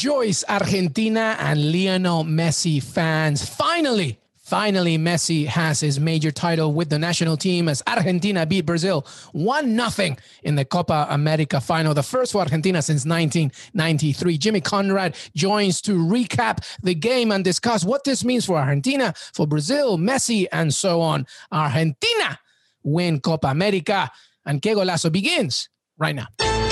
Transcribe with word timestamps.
Rejoice, 0.00 0.44
Argentina 0.48 1.36
and 1.40 1.72
Lionel 1.72 2.24
Messi 2.24 2.82
fans. 2.82 3.46
Finally, 3.46 4.18
Finally, 4.38 4.96
Messi 4.96 5.46
has 5.46 5.78
his 5.78 6.00
major 6.00 6.30
title 6.30 6.72
with 6.72 6.88
the 6.88 6.98
national 6.98 7.36
team 7.36 7.68
as 7.68 7.82
Argentina 7.86 8.46
beat 8.46 8.62
Brazil 8.62 9.06
1 9.32 9.90
0 9.90 10.16
in 10.42 10.54
the 10.54 10.64
Copa 10.64 11.06
America 11.10 11.60
final, 11.60 11.92
the 11.92 12.02
first 12.02 12.32
for 12.32 12.40
Argentina 12.40 12.80
since 12.80 13.04
1993. 13.04 14.38
Jimmy 14.38 14.62
Conrad 14.62 15.16
joins 15.36 15.82
to 15.82 15.92
recap 15.92 16.64
the 16.82 16.94
game 16.94 17.30
and 17.30 17.44
discuss 17.44 17.84
what 17.84 18.02
this 18.04 18.24
means 18.24 18.46
for 18.46 18.56
Argentina, 18.56 19.12
for 19.34 19.46
Brazil, 19.46 19.98
Messi, 19.98 20.46
and 20.50 20.72
so 20.72 21.02
on. 21.02 21.26
Argentina 21.52 22.38
win 22.82 23.20
Copa 23.20 23.48
America, 23.48 24.10
and 24.46 24.62
Que 24.62 24.74
Golazo 24.74 25.12
begins 25.12 25.68
right 25.98 26.16
now. 26.16 26.69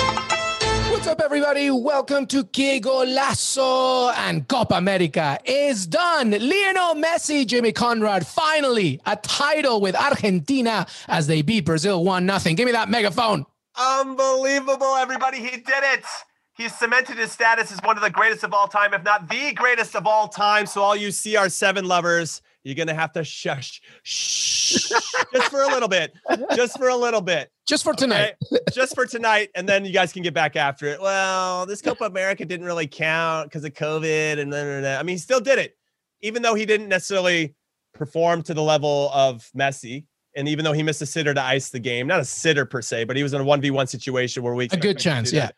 Up, 1.09 1.21
everybody? 1.21 1.71
Welcome 1.71 2.27
to 2.27 2.43
Que 2.43 2.79
Golazo 2.79 4.13
and 4.15 4.47
Copa 4.47 4.75
America 4.75 5.39
is 5.43 5.87
done. 5.87 6.29
Lionel 6.29 6.93
Messi, 6.93 7.47
Jimmy 7.47 7.71
Conrad, 7.71 8.27
finally 8.27 9.01
a 9.07 9.15
title 9.15 9.81
with 9.81 9.95
Argentina 9.95 10.85
as 11.07 11.25
they 11.25 11.41
beat 11.41 11.65
Brazil 11.65 12.03
1 12.03 12.39
0. 12.39 12.55
Give 12.55 12.67
me 12.67 12.73
that 12.73 12.89
megaphone. 12.89 13.47
Unbelievable, 13.75 14.95
everybody. 14.97 15.39
He 15.39 15.49
did 15.49 15.65
it. 15.67 16.05
He's 16.55 16.77
cemented 16.77 17.17
his 17.17 17.31
status 17.31 17.71
as 17.71 17.79
one 17.83 17.97
of 17.97 18.03
the 18.03 18.11
greatest 18.11 18.43
of 18.43 18.53
all 18.53 18.67
time, 18.67 18.93
if 18.93 19.03
not 19.03 19.27
the 19.27 19.51
greatest 19.53 19.95
of 19.95 20.05
all 20.05 20.27
time. 20.27 20.67
So, 20.67 20.83
all 20.83 20.95
you 20.95 21.07
CR7 21.07 21.85
lovers, 21.85 22.43
you're 22.63 22.75
going 22.75 22.87
to 22.87 22.93
have 22.93 23.13
to 23.13 23.23
shush, 23.23 23.81
shh, 24.03 24.91
just 25.33 25.49
for 25.49 25.63
a 25.63 25.67
little 25.69 25.89
bit, 25.89 26.13
just 26.55 26.77
for 26.77 26.89
a 26.89 26.95
little 26.95 27.21
bit. 27.21 27.49
Just 27.69 27.83
for 27.83 27.93
tonight. 27.93 28.33
Okay? 28.51 28.63
just 28.73 28.95
for 28.95 29.05
tonight. 29.05 29.49
And 29.53 29.69
then 29.69 29.85
you 29.85 29.93
guys 29.93 30.11
can 30.11 30.23
get 30.23 30.33
back 30.33 30.55
after 30.55 30.87
it. 30.87 30.99
Well, 30.99 31.67
this 31.67 31.83
Copa 31.83 32.05
America 32.05 32.43
didn't 32.43 32.65
really 32.65 32.87
count 32.87 33.47
because 33.47 33.63
of 33.63 33.73
COVID. 33.73 34.39
And 34.39 34.51
then, 34.51 34.85
I 34.97 35.03
mean, 35.03 35.13
he 35.13 35.19
still 35.19 35.39
did 35.39 35.59
it, 35.59 35.77
even 36.21 36.41
though 36.41 36.55
he 36.55 36.65
didn't 36.65 36.89
necessarily 36.89 37.53
perform 37.93 38.41
to 38.43 38.55
the 38.55 38.63
level 38.63 39.11
of 39.13 39.47
Messi. 39.55 40.05
And 40.35 40.47
even 40.47 40.65
though 40.65 40.73
he 40.73 40.81
missed 40.81 41.03
a 41.03 41.05
sitter 41.05 41.31
to 41.31 41.41
ice 41.43 41.69
the 41.69 41.79
game, 41.79 42.07
not 42.07 42.19
a 42.19 42.25
sitter 42.25 42.65
per 42.65 42.81
se, 42.81 43.03
but 43.03 43.15
he 43.15 43.21
was 43.21 43.33
in 43.33 43.41
a 43.41 43.45
1v1 43.45 43.87
situation 43.87 44.41
where 44.41 44.55
we 44.55 44.65
a 44.65 44.77
good 44.77 44.97
chance. 44.97 45.31
Yeah. 45.31 45.51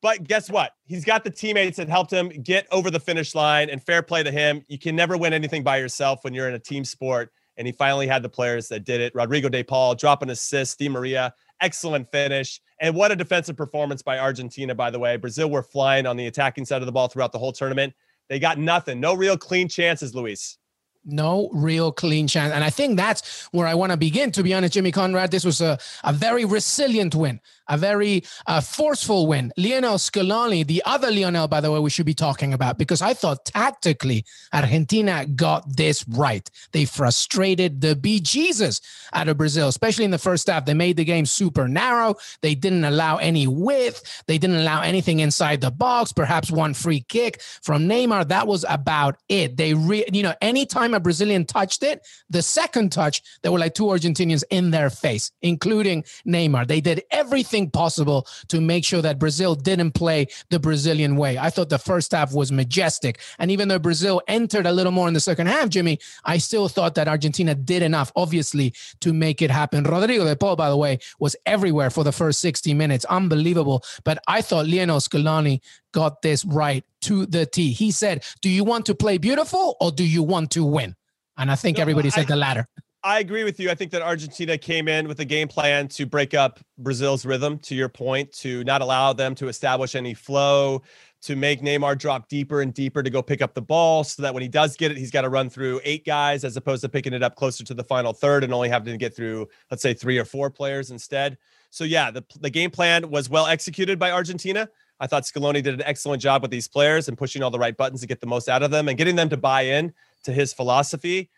But 0.00 0.24
guess 0.24 0.48
what? 0.50 0.72
He's 0.84 1.04
got 1.04 1.22
the 1.22 1.30
teammates 1.30 1.76
that 1.76 1.90
helped 1.90 2.12
him 2.12 2.28
get 2.28 2.66
over 2.70 2.90
the 2.90 3.00
finish 3.00 3.34
line 3.34 3.68
and 3.68 3.82
fair 3.82 4.02
play 4.02 4.22
to 4.22 4.30
him. 4.30 4.62
You 4.68 4.78
can 4.78 4.96
never 4.96 5.18
win 5.18 5.34
anything 5.34 5.62
by 5.62 5.76
yourself 5.78 6.20
when 6.22 6.32
you're 6.32 6.48
in 6.48 6.54
a 6.54 6.58
team 6.58 6.84
sport. 6.84 7.30
And 7.58 7.66
he 7.66 7.72
finally 7.72 8.06
had 8.06 8.22
the 8.22 8.28
players 8.28 8.68
that 8.68 8.84
did 8.84 9.00
it. 9.00 9.14
Rodrigo 9.14 9.48
De 9.48 9.62
Paul 9.62 9.94
drop 9.94 10.22
an 10.22 10.30
assist, 10.30 10.78
Di 10.78 10.88
Maria, 10.88 11.32
excellent 11.60 12.10
finish. 12.10 12.60
And 12.80 12.94
what 12.94 13.12
a 13.12 13.16
defensive 13.16 13.56
performance 13.56 14.02
by 14.02 14.18
Argentina, 14.18 14.74
by 14.74 14.90
the 14.90 14.98
way. 14.98 15.16
Brazil 15.16 15.48
were 15.48 15.62
flying 15.62 16.06
on 16.06 16.16
the 16.16 16.26
attacking 16.26 16.66
side 16.66 16.82
of 16.82 16.86
the 16.86 16.92
ball 16.92 17.08
throughout 17.08 17.32
the 17.32 17.38
whole 17.38 17.52
tournament. 17.52 17.94
They 18.28 18.38
got 18.38 18.58
nothing, 18.58 19.00
no 19.00 19.14
real 19.14 19.38
clean 19.38 19.68
chances, 19.68 20.14
Luis 20.14 20.58
no 21.06 21.48
real 21.52 21.92
clean 21.92 22.26
chance. 22.26 22.52
And 22.52 22.64
I 22.64 22.70
think 22.70 22.96
that's 22.96 23.48
where 23.52 23.66
I 23.66 23.74
want 23.74 23.92
to 23.92 23.96
begin, 23.96 24.32
to 24.32 24.42
be 24.42 24.52
honest, 24.52 24.74
Jimmy 24.74 24.92
Conrad. 24.92 25.30
This 25.30 25.44
was 25.44 25.60
a, 25.60 25.78
a 26.04 26.12
very 26.12 26.44
resilient 26.44 27.14
win, 27.14 27.40
a 27.68 27.78
very 27.78 28.24
uh, 28.46 28.60
forceful 28.60 29.26
win. 29.26 29.52
Lionel 29.56 29.98
Scaloni, 29.98 30.66
the 30.66 30.82
other 30.84 31.10
Lionel, 31.10 31.48
by 31.48 31.60
the 31.60 31.70
way, 31.70 31.78
we 31.78 31.90
should 31.90 32.06
be 32.06 32.14
talking 32.14 32.52
about, 32.52 32.78
because 32.78 33.02
I 33.02 33.14
thought 33.14 33.44
tactically 33.44 34.24
Argentina 34.52 35.26
got 35.26 35.76
this 35.76 36.06
right. 36.08 36.50
They 36.72 36.84
frustrated 36.84 37.80
the 37.80 37.94
bejesus 37.94 38.80
out 39.12 39.28
of 39.28 39.36
Brazil, 39.36 39.68
especially 39.68 40.04
in 40.04 40.10
the 40.10 40.18
first 40.18 40.48
half. 40.48 40.64
They 40.64 40.74
made 40.74 40.96
the 40.96 41.04
game 41.04 41.26
super 41.26 41.68
narrow. 41.68 42.16
They 42.40 42.54
didn't 42.54 42.84
allow 42.84 43.18
any 43.18 43.46
width. 43.46 44.24
They 44.26 44.38
didn't 44.38 44.56
allow 44.56 44.82
anything 44.82 45.20
inside 45.20 45.60
the 45.60 45.70
box, 45.70 46.12
perhaps 46.12 46.50
one 46.50 46.74
free 46.74 47.00
kick 47.00 47.40
from 47.62 47.88
Neymar. 47.88 48.28
That 48.28 48.46
was 48.46 48.64
about 48.68 49.18
it. 49.28 49.56
They, 49.56 49.74
re- 49.74 50.06
you 50.12 50.22
know, 50.22 50.34
anytime 50.40 50.94
a 50.96 51.00
Brazilian 51.00 51.44
touched 51.44 51.82
it, 51.82 52.06
the 52.28 52.42
second 52.42 52.90
touch, 52.90 53.22
there 53.42 53.52
were 53.52 53.58
like 53.58 53.74
two 53.74 53.84
Argentinians 53.84 54.42
in 54.50 54.70
their 54.70 54.90
face, 54.90 55.30
including 55.42 56.02
Neymar. 56.26 56.66
They 56.66 56.80
did 56.80 57.02
everything 57.10 57.70
possible 57.70 58.26
to 58.48 58.60
make 58.60 58.84
sure 58.84 59.02
that 59.02 59.18
Brazil 59.18 59.54
didn't 59.54 59.92
play 59.92 60.26
the 60.50 60.58
Brazilian 60.58 61.16
way. 61.16 61.38
I 61.38 61.50
thought 61.50 61.68
the 61.68 61.78
first 61.78 62.12
half 62.12 62.34
was 62.34 62.50
majestic. 62.50 63.20
And 63.38 63.50
even 63.50 63.68
though 63.68 63.78
Brazil 63.78 64.20
entered 64.26 64.66
a 64.66 64.72
little 64.72 64.92
more 64.92 65.08
in 65.08 65.14
the 65.14 65.20
second 65.20 65.46
half, 65.46 65.68
Jimmy, 65.68 65.98
I 66.24 66.38
still 66.38 66.68
thought 66.68 66.94
that 66.96 67.08
Argentina 67.08 67.54
did 67.54 67.82
enough, 67.82 68.10
obviously, 68.16 68.74
to 69.00 69.12
make 69.12 69.42
it 69.42 69.50
happen. 69.50 69.84
Rodrigo 69.84 70.24
de 70.24 70.34
Paul, 70.34 70.56
by 70.56 70.70
the 70.70 70.76
way, 70.76 70.98
was 71.18 71.36
everywhere 71.46 71.90
for 71.90 72.04
the 72.04 72.12
first 72.12 72.40
60 72.40 72.74
minutes. 72.74 73.04
Unbelievable. 73.04 73.84
But 74.04 74.18
I 74.26 74.42
thought 74.42 74.66
Lionel 74.66 75.00
Scaloni 75.00 75.60
got 75.96 76.20
this 76.20 76.44
right 76.44 76.84
to 77.00 77.24
the 77.24 77.46
T. 77.46 77.72
He 77.72 77.90
said, 77.90 78.22
Do 78.42 78.50
you 78.50 78.64
want 78.64 78.84
to 78.86 78.94
play 78.94 79.16
beautiful 79.16 79.78
or 79.80 79.90
do 79.90 80.04
you 80.04 80.22
want 80.22 80.50
to 80.50 80.62
win? 80.62 80.94
And 81.38 81.50
I 81.50 81.54
think 81.54 81.78
no, 81.78 81.80
everybody 81.80 82.10
said 82.10 82.26
I, 82.26 82.28
the 82.28 82.36
latter. 82.36 82.68
I 83.02 83.20
agree 83.20 83.44
with 83.44 83.58
you. 83.58 83.70
I 83.70 83.74
think 83.74 83.92
that 83.92 84.02
Argentina 84.02 84.58
came 84.58 84.88
in 84.88 85.08
with 85.08 85.20
a 85.20 85.24
game 85.24 85.48
plan 85.48 85.88
to 85.88 86.04
break 86.04 86.34
up 86.34 86.60
Brazil's 86.76 87.24
rhythm, 87.24 87.58
to 87.60 87.74
your 87.74 87.88
point, 87.88 88.30
to 88.34 88.62
not 88.64 88.82
allow 88.82 89.14
them 89.14 89.34
to 89.36 89.48
establish 89.48 89.94
any 89.94 90.12
flow, 90.12 90.82
to 91.22 91.34
make 91.34 91.62
Neymar 91.62 91.96
drop 91.96 92.28
deeper 92.28 92.60
and 92.60 92.74
deeper 92.74 93.02
to 93.02 93.08
go 93.08 93.22
pick 93.22 93.40
up 93.40 93.54
the 93.54 93.62
ball 93.62 94.04
so 94.04 94.20
that 94.20 94.34
when 94.34 94.42
he 94.42 94.48
does 94.48 94.76
get 94.76 94.90
it, 94.90 94.98
he's 94.98 95.10
got 95.10 95.22
to 95.22 95.30
run 95.30 95.48
through 95.48 95.80
eight 95.82 96.04
guys 96.04 96.44
as 96.44 96.58
opposed 96.58 96.82
to 96.82 96.90
picking 96.90 97.14
it 97.14 97.22
up 97.22 97.36
closer 97.36 97.64
to 97.64 97.72
the 97.72 97.84
final 97.84 98.12
third 98.12 98.44
and 98.44 98.52
only 98.52 98.68
having 98.68 98.92
to 98.92 98.98
get 98.98 99.16
through, 99.16 99.48
let's 99.70 99.82
say, 99.82 99.94
three 99.94 100.18
or 100.18 100.26
four 100.26 100.50
players 100.50 100.90
instead. 100.90 101.38
So, 101.70 101.84
yeah, 101.84 102.10
the, 102.10 102.22
the 102.40 102.50
game 102.50 102.70
plan 102.70 103.08
was 103.08 103.30
well 103.30 103.46
executed 103.46 103.98
by 103.98 104.10
Argentina. 104.10 104.68
I 104.98 105.06
thought 105.06 105.24
Scaloni 105.24 105.62
did 105.62 105.74
an 105.74 105.82
excellent 105.84 106.22
job 106.22 106.42
with 106.42 106.50
these 106.50 106.68
players 106.68 107.08
and 107.08 107.18
pushing 107.18 107.42
all 107.42 107.50
the 107.50 107.58
right 107.58 107.76
buttons 107.76 108.00
to 108.00 108.06
get 108.06 108.20
the 108.20 108.26
most 108.26 108.48
out 108.48 108.62
of 108.62 108.70
them 108.70 108.88
and 108.88 108.96
getting 108.96 109.16
them 109.16 109.28
to 109.28 109.36
buy 109.36 109.62
in 109.62 109.92
to 110.24 110.32
his 110.32 110.52
philosophy. 110.52 111.30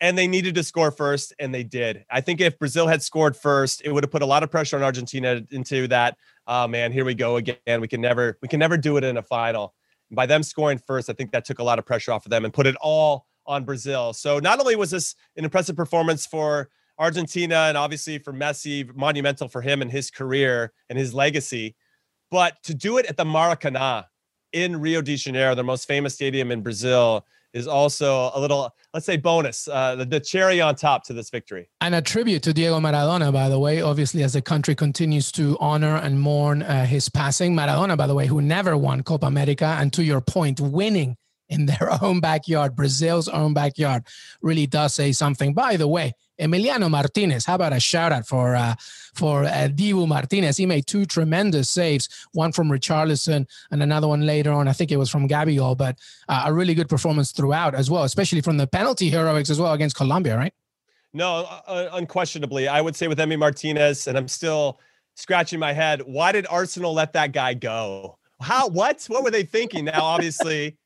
And 0.00 0.18
they 0.18 0.26
needed 0.26 0.56
to 0.56 0.64
score 0.64 0.90
first, 0.90 1.32
and 1.38 1.54
they 1.54 1.62
did. 1.62 2.04
I 2.10 2.20
think 2.20 2.40
if 2.40 2.58
Brazil 2.58 2.88
had 2.88 3.02
scored 3.02 3.36
first, 3.36 3.82
it 3.84 3.92
would 3.92 4.02
have 4.02 4.10
put 4.10 4.22
a 4.22 4.26
lot 4.26 4.42
of 4.42 4.50
pressure 4.50 4.76
on 4.76 4.82
Argentina 4.82 5.42
into 5.50 5.86
that. 5.88 6.16
Oh 6.48 6.66
man, 6.66 6.90
here 6.90 7.04
we 7.04 7.14
go 7.14 7.36
again. 7.36 7.80
We 7.80 7.86
can 7.86 8.00
never, 8.00 8.36
we 8.42 8.48
can 8.48 8.58
never 8.58 8.76
do 8.76 8.96
it 8.96 9.04
in 9.04 9.16
a 9.16 9.22
final. 9.22 9.74
And 10.10 10.16
by 10.16 10.26
them 10.26 10.42
scoring 10.42 10.78
first, 10.78 11.08
I 11.08 11.12
think 11.12 11.30
that 11.32 11.44
took 11.44 11.60
a 11.60 11.62
lot 11.62 11.78
of 11.78 11.86
pressure 11.86 12.10
off 12.10 12.26
of 12.26 12.30
them 12.30 12.44
and 12.44 12.52
put 12.52 12.66
it 12.66 12.74
all 12.80 13.26
on 13.46 13.64
Brazil. 13.64 14.12
So 14.12 14.40
not 14.40 14.58
only 14.58 14.74
was 14.74 14.90
this 14.90 15.14
an 15.36 15.44
impressive 15.44 15.76
performance 15.76 16.26
for 16.26 16.68
Argentina 16.98 17.66
and 17.68 17.76
obviously 17.76 18.18
for 18.18 18.32
Messi, 18.32 18.94
monumental 18.96 19.48
for 19.48 19.60
him 19.60 19.82
and 19.82 19.90
his 19.90 20.10
career 20.10 20.72
and 20.90 20.98
his 20.98 21.14
legacy, 21.14 21.76
but 22.32 22.60
to 22.62 22.74
do 22.74 22.96
it 22.96 23.04
at 23.06 23.18
the 23.18 23.24
Maracanã 23.24 24.06
in 24.52 24.80
Rio 24.80 25.02
de 25.02 25.16
Janeiro, 25.16 25.54
the 25.54 25.62
most 25.62 25.86
famous 25.86 26.14
stadium 26.14 26.50
in 26.50 26.62
Brazil, 26.62 27.26
is 27.52 27.68
also 27.68 28.30
a 28.34 28.40
little, 28.40 28.74
let's 28.94 29.04
say, 29.04 29.18
bonus, 29.18 29.68
uh, 29.68 29.94
the, 29.94 30.06
the, 30.06 30.18
cherry 30.18 30.58
on 30.58 30.74
top 30.74 31.04
to 31.04 31.12
this 31.12 31.28
victory. 31.28 31.68
And 31.82 31.94
a 31.94 32.00
tribute 32.00 32.42
to 32.44 32.54
Diego 32.54 32.80
Maradona, 32.80 33.30
by 33.30 33.50
the 33.50 33.58
way, 33.58 33.82
obviously, 33.82 34.22
as 34.22 34.32
the 34.32 34.40
country 34.40 34.74
continues 34.74 35.30
to 35.32 35.58
honor 35.60 35.96
and 35.96 36.18
mourn 36.18 36.62
uh, 36.62 36.86
his 36.86 37.10
passing. 37.10 37.54
Maradona, 37.54 37.98
by 37.98 38.06
the 38.06 38.14
way, 38.14 38.26
who 38.26 38.40
never 38.40 38.78
won 38.78 39.02
Copa 39.02 39.26
America, 39.26 39.76
and 39.78 39.92
to 39.92 40.02
your 40.02 40.22
point, 40.22 40.58
winning 40.58 41.18
in 41.52 41.66
their 41.66 41.90
own 42.02 42.20
backyard, 42.20 42.74
Brazil's 42.74 43.28
own 43.28 43.54
backyard, 43.54 44.04
really 44.40 44.66
does 44.66 44.94
say 44.94 45.12
something. 45.12 45.52
By 45.54 45.76
the 45.76 45.86
way, 45.86 46.14
Emiliano 46.40 46.90
Martinez, 46.90 47.44
how 47.44 47.54
about 47.54 47.72
a 47.72 47.78
shout 47.78 48.10
out 48.10 48.26
for 48.26 48.56
uh, 48.56 48.74
for 49.14 49.44
uh, 49.44 49.68
Martinez? 50.06 50.56
He 50.56 50.66
made 50.66 50.86
two 50.86 51.04
tremendous 51.04 51.70
saves, 51.70 52.08
one 52.32 52.52
from 52.52 52.68
Richarlison 52.68 53.46
and 53.70 53.82
another 53.82 54.08
one 54.08 54.26
later 54.26 54.50
on. 54.52 54.66
I 54.66 54.72
think 54.72 54.90
it 54.90 54.96
was 54.96 55.10
from 55.10 55.28
Gabigol, 55.28 55.76
but 55.76 55.98
uh, 56.28 56.44
a 56.46 56.52
really 56.52 56.74
good 56.74 56.88
performance 56.88 57.32
throughout 57.32 57.74
as 57.74 57.90
well, 57.90 58.04
especially 58.04 58.40
from 58.40 58.56
the 58.56 58.66
penalty 58.66 59.10
heroics 59.10 59.50
as 59.50 59.60
well 59.60 59.72
against 59.72 59.94
Colombia, 59.94 60.36
right? 60.36 60.54
No, 61.12 61.46
uh, 61.48 61.60
uh, 61.66 61.88
unquestionably, 61.92 62.66
I 62.68 62.80
would 62.80 62.96
say 62.96 63.06
with 63.06 63.18
Emi 63.18 63.38
Martinez, 63.38 64.06
and 64.06 64.16
I'm 64.16 64.28
still 64.28 64.80
scratching 65.14 65.60
my 65.60 65.74
head. 65.74 66.00
Why 66.00 66.32
did 66.32 66.46
Arsenal 66.48 66.94
let 66.94 67.12
that 67.12 67.32
guy 67.32 67.52
go? 67.52 68.18
How? 68.40 68.68
What? 68.68 69.04
What 69.08 69.22
were 69.22 69.30
they 69.30 69.44
thinking? 69.44 69.84
Now, 69.84 70.02
obviously 70.02 70.78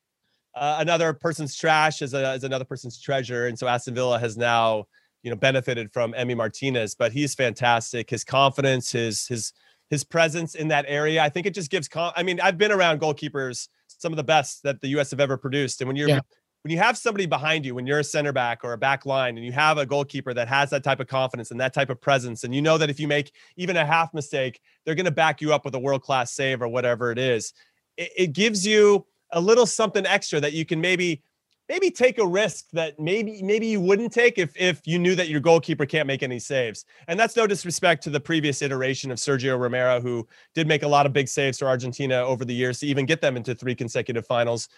uh, 0.56 0.76
another 0.80 1.12
person's 1.12 1.54
trash 1.54 2.00
is, 2.00 2.14
a, 2.14 2.32
is 2.32 2.42
another 2.42 2.64
person's 2.64 3.00
treasure. 3.00 3.46
And 3.46 3.58
so 3.58 3.68
Aston 3.68 3.94
Villa 3.94 4.18
has 4.18 4.38
now, 4.38 4.86
you 5.22 5.30
know, 5.30 5.36
benefited 5.36 5.92
from 5.92 6.14
Emi 6.14 6.34
Martinez, 6.34 6.94
but 6.94 7.12
he's 7.12 7.34
fantastic. 7.34 8.08
His 8.08 8.24
confidence, 8.24 8.90
his 8.90 9.26
his 9.26 9.52
his 9.90 10.02
presence 10.02 10.54
in 10.54 10.68
that 10.68 10.84
area, 10.88 11.22
I 11.22 11.28
think 11.28 11.46
it 11.46 11.54
just 11.54 11.70
gives. 11.70 11.88
I 11.94 12.22
mean, 12.22 12.40
I've 12.40 12.58
been 12.58 12.72
around 12.72 13.00
goalkeepers, 13.00 13.68
some 13.86 14.12
of 14.12 14.16
the 14.16 14.24
best 14.24 14.62
that 14.62 14.80
the 14.80 14.88
U.S. 14.88 15.10
have 15.10 15.20
ever 15.20 15.36
produced, 15.36 15.80
and 15.80 15.88
when 15.88 15.96
you're 15.96 16.08
yeah. 16.08 16.20
when 16.62 16.72
you 16.72 16.78
have 16.78 16.96
somebody 16.96 17.26
behind 17.26 17.66
you, 17.66 17.74
when 17.74 17.86
you're 17.86 17.98
a 17.98 18.04
center 18.04 18.32
back 18.32 18.60
or 18.64 18.72
a 18.72 18.78
back 18.78 19.04
line, 19.04 19.36
and 19.36 19.44
you 19.44 19.52
have 19.52 19.76
a 19.78 19.84
goalkeeper 19.84 20.32
that 20.32 20.48
has 20.48 20.70
that 20.70 20.82
type 20.82 21.00
of 21.00 21.06
confidence 21.06 21.50
and 21.50 21.60
that 21.60 21.74
type 21.74 21.90
of 21.90 22.00
presence, 22.00 22.44
and 22.44 22.54
you 22.54 22.62
know 22.62 22.78
that 22.78 22.88
if 22.88 22.98
you 22.98 23.06
make 23.06 23.32
even 23.56 23.76
a 23.76 23.84
half 23.84 24.14
mistake, 24.14 24.60
they're 24.84 24.94
going 24.94 25.04
to 25.04 25.10
back 25.10 25.40
you 25.40 25.52
up 25.52 25.64
with 25.64 25.74
a 25.74 25.78
world 25.78 26.02
class 26.02 26.32
save 26.32 26.62
or 26.62 26.68
whatever 26.68 27.12
it 27.12 27.18
is. 27.18 27.52
It, 27.96 28.10
it 28.16 28.32
gives 28.32 28.66
you 28.66 29.06
a 29.32 29.40
little 29.40 29.66
something 29.66 30.06
extra 30.06 30.40
that 30.40 30.52
you 30.52 30.64
can 30.64 30.80
maybe 30.80 31.22
maybe 31.68 31.90
take 31.90 32.18
a 32.18 32.26
risk 32.26 32.66
that 32.72 32.98
maybe 32.98 33.42
maybe 33.42 33.66
you 33.66 33.80
wouldn't 33.80 34.12
take 34.12 34.38
if 34.38 34.52
if 34.56 34.86
you 34.86 34.98
knew 34.98 35.14
that 35.14 35.28
your 35.28 35.40
goalkeeper 35.40 35.86
can't 35.86 36.06
make 36.06 36.22
any 36.22 36.38
saves. 36.38 36.84
And 37.08 37.18
that's 37.18 37.36
no 37.36 37.46
disrespect 37.46 38.02
to 38.04 38.10
the 38.10 38.20
previous 38.20 38.62
iteration 38.62 39.10
of 39.10 39.18
Sergio 39.18 39.58
Romero, 39.58 40.00
who 40.00 40.26
did 40.54 40.66
make 40.66 40.82
a 40.82 40.88
lot 40.88 41.06
of 41.06 41.12
big 41.12 41.28
saves 41.28 41.58
for 41.58 41.66
Argentina 41.66 42.16
over 42.16 42.44
the 42.44 42.54
years 42.54 42.80
to 42.80 42.86
even 42.86 43.06
get 43.06 43.20
them 43.20 43.36
into 43.36 43.54
three 43.54 43.74
consecutive 43.74 44.26
finals. 44.26 44.68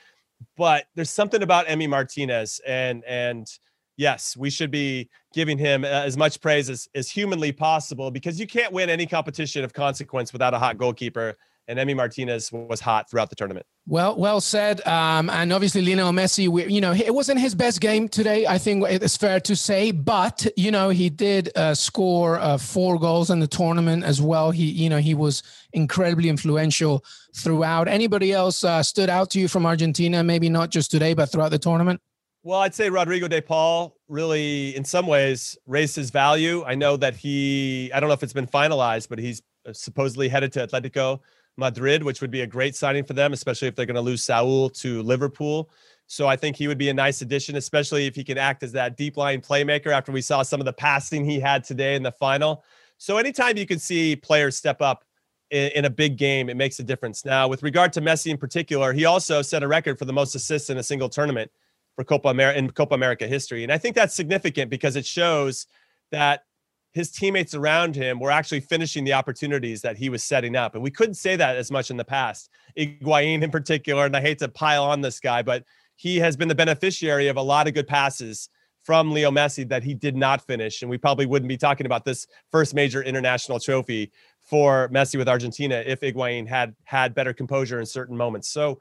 But 0.56 0.86
there's 0.94 1.10
something 1.10 1.42
about 1.42 1.66
Emi 1.66 1.88
Martinez, 1.88 2.60
and 2.66 3.04
and 3.04 3.46
yes, 3.96 4.36
we 4.36 4.48
should 4.48 4.70
be 4.70 5.10
giving 5.34 5.58
him 5.58 5.84
uh, 5.84 5.88
as 5.88 6.16
much 6.16 6.40
praise 6.40 6.70
as, 6.70 6.88
as 6.94 7.10
humanly 7.10 7.52
possible 7.52 8.10
because 8.10 8.38
you 8.38 8.46
can't 8.46 8.72
win 8.72 8.88
any 8.88 9.06
competition 9.06 9.64
of 9.64 9.72
consequence 9.72 10.32
without 10.32 10.54
a 10.54 10.58
hot 10.58 10.78
goalkeeper 10.78 11.36
and 11.68 11.78
Emi 11.78 11.94
Martinez 11.94 12.50
was 12.50 12.80
hot 12.80 13.08
throughout 13.10 13.30
the 13.30 13.36
tournament. 13.36 13.66
Well, 13.90 14.16
well 14.16 14.42
said. 14.42 14.86
Um, 14.86 15.30
and 15.30 15.50
obviously, 15.50 15.80
Lionel 15.80 16.12
Messi, 16.12 16.46
we, 16.46 16.66
you 16.66 16.82
know, 16.82 16.92
it 16.92 17.14
wasn't 17.14 17.40
his 17.40 17.54
best 17.54 17.80
game 17.80 18.06
today. 18.06 18.46
I 18.46 18.58
think 18.58 18.84
it's 18.86 19.16
fair 19.16 19.40
to 19.40 19.56
say, 19.56 19.92
but 19.92 20.46
you 20.58 20.70
know, 20.70 20.90
he 20.90 21.08
did 21.08 21.50
uh, 21.56 21.74
score 21.74 22.38
uh, 22.38 22.58
four 22.58 22.98
goals 22.98 23.30
in 23.30 23.40
the 23.40 23.46
tournament 23.46 24.04
as 24.04 24.20
well. 24.20 24.50
He, 24.50 24.66
you 24.66 24.90
know, 24.90 24.98
he 24.98 25.14
was 25.14 25.42
incredibly 25.72 26.28
influential 26.28 27.02
throughout. 27.34 27.88
Anybody 27.88 28.30
else 28.30 28.62
uh, 28.62 28.82
stood 28.82 29.08
out 29.08 29.30
to 29.30 29.40
you 29.40 29.48
from 29.48 29.64
Argentina? 29.64 30.22
Maybe 30.22 30.50
not 30.50 30.68
just 30.68 30.90
today, 30.90 31.14
but 31.14 31.32
throughout 31.32 31.50
the 31.50 31.58
tournament. 31.58 32.02
Well, 32.42 32.60
I'd 32.60 32.74
say 32.74 32.90
Rodrigo 32.90 33.26
de 33.26 33.40
Paul 33.40 33.96
really, 34.06 34.76
in 34.76 34.84
some 34.84 35.06
ways, 35.06 35.56
raised 35.66 35.96
his 35.96 36.10
value. 36.10 36.62
I 36.66 36.74
know 36.74 36.98
that 36.98 37.16
he, 37.16 37.90
I 37.94 38.00
don't 38.00 38.08
know 38.08 38.14
if 38.14 38.22
it's 38.22 38.34
been 38.34 38.46
finalized, 38.46 39.08
but 39.08 39.18
he's 39.18 39.40
uh, 39.66 39.72
supposedly 39.72 40.28
headed 40.28 40.52
to 40.52 40.66
Atletico 40.66 41.20
Madrid, 41.58 42.02
which 42.02 42.20
would 42.20 42.30
be 42.30 42.42
a 42.42 42.46
great 42.46 42.76
signing 42.76 43.04
for 43.04 43.12
them, 43.12 43.32
especially 43.32 43.68
if 43.68 43.74
they're 43.74 43.86
going 43.86 43.96
to 43.96 44.00
lose 44.00 44.24
Saul 44.24 44.70
to 44.70 45.02
Liverpool. 45.02 45.70
So 46.06 46.26
I 46.26 46.36
think 46.36 46.56
he 46.56 46.68
would 46.68 46.78
be 46.78 46.88
a 46.88 46.94
nice 46.94 47.20
addition, 47.20 47.56
especially 47.56 48.06
if 48.06 48.14
he 48.14 48.24
can 48.24 48.38
act 48.38 48.62
as 48.62 48.72
that 48.72 48.96
deep 48.96 49.16
line 49.16 49.42
playmaker 49.42 49.88
after 49.88 50.10
we 50.10 50.22
saw 50.22 50.42
some 50.42 50.60
of 50.60 50.64
the 50.64 50.72
passing 50.72 51.24
he 51.24 51.38
had 51.38 51.64
today 51.64 51.96
in 51.96 52.02
the 52.02 52.12
final. 52.12 52.64
So 52.96 53.18
anytime 53.18 53.56
you 53.56 53.66
can 53.66 53.78
see 53.78 54.16
players 54.16 54.56
step 54.56 54.80
up 54.80 55.04
in, 55.50 55.70
in, 55.72 55.84
a 55.84 55.90
big 55.90 56.16
game, 56.16 56.48
it 56.48 56.56
makes 56.56 56.78
a 56.78 56.82
difference. 56.82 57.24
Now, 57.24 57.46
with 57.48 57.62
regard 57.62 57.92
to 57.94 58.00
Messi 58.00 58.30
in 58.30 58.38
particular, 58.38 58.92
he 58.92 59.04
also 59.04 59.42
set 59.42 59.62
a 59.62 59.68
record 59.68 59.98
for 59.98 60.06
the 60.06 60.12
most 60.12 60.34
assists 60.34 60.70
in 60.70 60.78
a 60.78 60.82
single 60.82 61.08
tournament 61.08 61.50
for 61.94 62.04
Copa 62.04 62.28
America 62.28 62.58
in 62.58 62.70
Copa 62.70 62.94
America 62.94 63.26
history. 63.26 63.62
And 63.62 63.72
I 63.72 63.78
think 63.78 63.94
that's 63.94 64.14
significant 64.14 64.70
because 64.70 64.96
it 64.96 65.04
shows 65.04 65.66
that 66.10 66.44
his 66.98 67.12
teammates 67.12 67.54
around 67.54 67.94
him 67.94 68.18
were 68.18 68.32
actually 68.32 68.58
finishing 68.58 69.04
the 69.04 69.12
opportunities 69.12 69.82
that 69.82 69.96
he 69.96 70.08
was 70.08 70.24
setting 70.24 70.56
up. 70.56 70.74
And 70.74 70.82
we 70.82 70.90
couldn't 70.90 71.14
say 71.14 71.36
that 71.36 71.56
as 71.56 71.70
much 71.70 71.92
in 71.92 71.96
the 71.96 72.04
past. 72.04 72.50
Higuain 72.76 73.42
in 73.42 73.52
particular, 73.52 74.04
and 74.04 74.16
I 74.16 74.20
hate 74.20 74.40
to 74.40 74.48
pile 74.48 74.82
on 74.82 75.00
this 75.00 75.20
guy, 75.20 75.42
but 75.42 75.62
he 75.94 76.16
has 76.16 76.36
been 76.36 76.48
the 76.48 76.56
beneficiary 76.56 77.28
of 77.28 77.36
a 77.36 77.40
lot 77.40 77.68
of 77.68 77.74
good 77.74 77.86
passes 77.86 78.48
from 78.82 79.12
Leo 79.12 79.30
Messi 79.30 79.68
that 79.68 79.84
he 79.84 79.94
did 79.94 80.16
not 80.16 80.44
finish. 80.44 80.82
And 80.82 80.90
we 80.90 80.98
probably 80.98 81.24
wouldn't 81.24 81.48
be 81.48 81.56
talking 81.56 81.86
about 81.86 82.04
this 82.04 82.26
first 82.50 82.74
major 82.74 83.00
international 83.00 83.60
trophy 83.60 84.10
for 84.42 84.88
Messi 84.88 85.18
with 85.18 85.28
Argentina 85.28 85.84
if 85.86 86.00
Higuain 86.00 86.48
had 86.48 86.74
had 86.82 87.14
better 87.14 87.32
composure 87.32 87.78
in 87.78 87.86
certain 87.86 88.16
moments. 88.16 88.48
So 88.48 88.80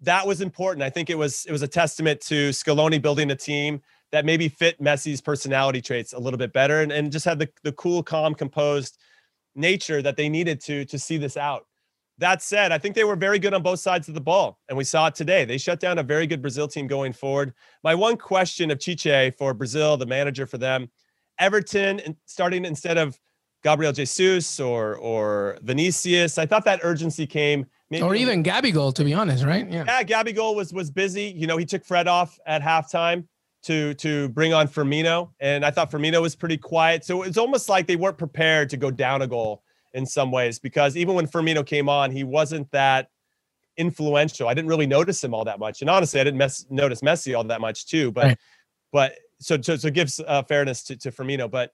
that 0.00 0.26
was 0.26 0.40
important. 0.40 0.82
I 0.82 0.88
think 0.88 1.10
it 1.10 1.18
was 1.18 1.44
it 1.44 1.52
was 1.52 1.62
a 1.62 1.68
testament 1.68 2.22
to 2.22 2.50
Scaloni 2.50 3.02
building 3.02 3.30
a 3.30 3.36
team 3.36 3.82
that 4.14 4.24
maybe 4.24 4.48
fit 4.48 4.80
Messi's 4.80 5.20
personality 5.20 5.82
traits 5.82 6.12
a 6.12 6.18
little 6.20 6.38
bit 6.38 6.52
better 6.52 6.82
and, 6.82 6.92
and 6.92 7.10
just 7.10 7.24
had 7.24 7.36
the, 7.36 7.48
the 7.64 7.72
cool, 7.72 8.00
calm, 8.00 8.32
composed 8.32 8.96
nature 9.56 10.00
that 10.00 10.16
they 10.16 10.28
needed 10.28 10.60
to 10.60 10.84
to 10.84 11.00
see 11.00 11.16
this 11.16 11.36
out. 11.36 11.66
That 12.18 12.40
said, 12.40 12.70
I 12.70 12.78
think 12.78 12.94
they 12.94 13.02
were 13.02 13.16
very 13.16 13.40
good 13.40 13.54
on 13.54 13.62
both 13.64 13.80
sides 13.80 14.06
of 14.06 14.14
the 14.14 14.20
ball, 14.20 14.60
and 14.68 14.78
we 14.78 14.84
saw 14.84 15.08
it 15.08 15.16
today. 15.16 15.44
They 15.44 15.58
shut 15.58 15.80
down 15.80 15.98
a 15.98 16.04
very 16.04 16.28
good 16.28 16.40
Brazil 16.40 16.68
team 16.68 16.86
going 16.86 17.12
forward. 17.12 17.54
My 17.82 17.96
one 17.96 18.16
question 18.16 18.70
of 18.70 18.78
Tite 18.78 19.36
for 19.36 19.52
Brazil, 19.52 19.96
the 19.96 20.06
manager 20.06 20.46
for 20.46 20.58
them, 20.58 20.92
Everton 21.40 22.16
starting 22.24 22.64
instead 22.64 22.98
of 22.98 23.18
Gabriel 23.64 23.92
Jesus 23.92 24.60
or 24.60 24.94
or 24.94 25.58
Vinicius. 25.62 26.38
I 26.38 26.46
thought 26.46 26.64
that 26.66 26.78
urgency 26.84 27.26
came. 27.26 27.66
Maybe 27.90 28.04
or 28.04 28.14
even 28.14 28.44
Gabigol, 28.44 28.94
to 28.94 29.02
be 29.02 29.12
honest, 29.12 29.44
right? 29.44 29.68
Yeah. 29.68 29.82
Yeah, 29.88 30.04
Gabigol 30.04 30.54
was 30.54 30.72
was 30.72 30.92
busy. 30.92 31.34
You 31.36 31.48
know, 31.48 31.56
he 31.56 31.64
took 31.64 31.84
Fred 31.84 32.06
off 32.06 32.38
at 32.46 32.62
halftime 32.62 33.26
to 33.64 33.94
to 33.94 34.28
bring 34.30 34.52
on 34.52 34.68
Firmino, 34.68 35.30
and 35.40 35.64
I 35.64 35.70
thought 35.70 35.90
Firmino 35.90 36.20
was 36.22 36.36
pretty 36.36 36.56
quiet. 36.56 37.04
So 37.04 37.22
it's 37.22 37.38
almost 37.38 37.68
like 37.68 37.86
they 37.86 37.96
weren't 37.96 38.18
prepared 38.18 38.70
to 38.70 38.76
go 38.76 38.90
down 38.90 39.22
a 39.22 39.26
goal 39.26 39.62
in 39.94 40.06
some 40.06 40.30
ways 40.30 40.58
because 40.58 40.96
even 40.96 41.14
when 41.14 41.26
Firmino 41.26 41.64
came 41.64 41.88
on, 41.88 42.10
he 42.10 42.24
wasn't 42.24 42.70
that 42.72 43.10
influential. 43.76 44.48
I 44.48 44.54
didn't 44.54 44.68
really 44.68 44.86
notice 44.86 45.22
him 45.22 45.34
all 45.34 45.44
that 45.44 45.58
much, 45.58 45.80
and 45.80 45.90
honestly, 45.90 46.20
I 46.20 46.24
didn't 46.24 46.38
mess, 46.38 46.66
notice 46.70 47.00
Messi 47.00 47.36
all 47.36 47.44
that 47.44 47.60
much 47.60 47.86
too. 47.86 48.12
But 48.12 48.24
right. 48.24 48.38
but 48.92 49.12
so 49.40 49.60
so 49.60 49.76
so 49.76 49.90
gives 49.90 50.20
uh, 50.20 50.42
fairness 50.42 50.82
to, 50.84 50.96
to 50.96 51.10
Firmino, 51.10 51.50
but. 51.50 51.72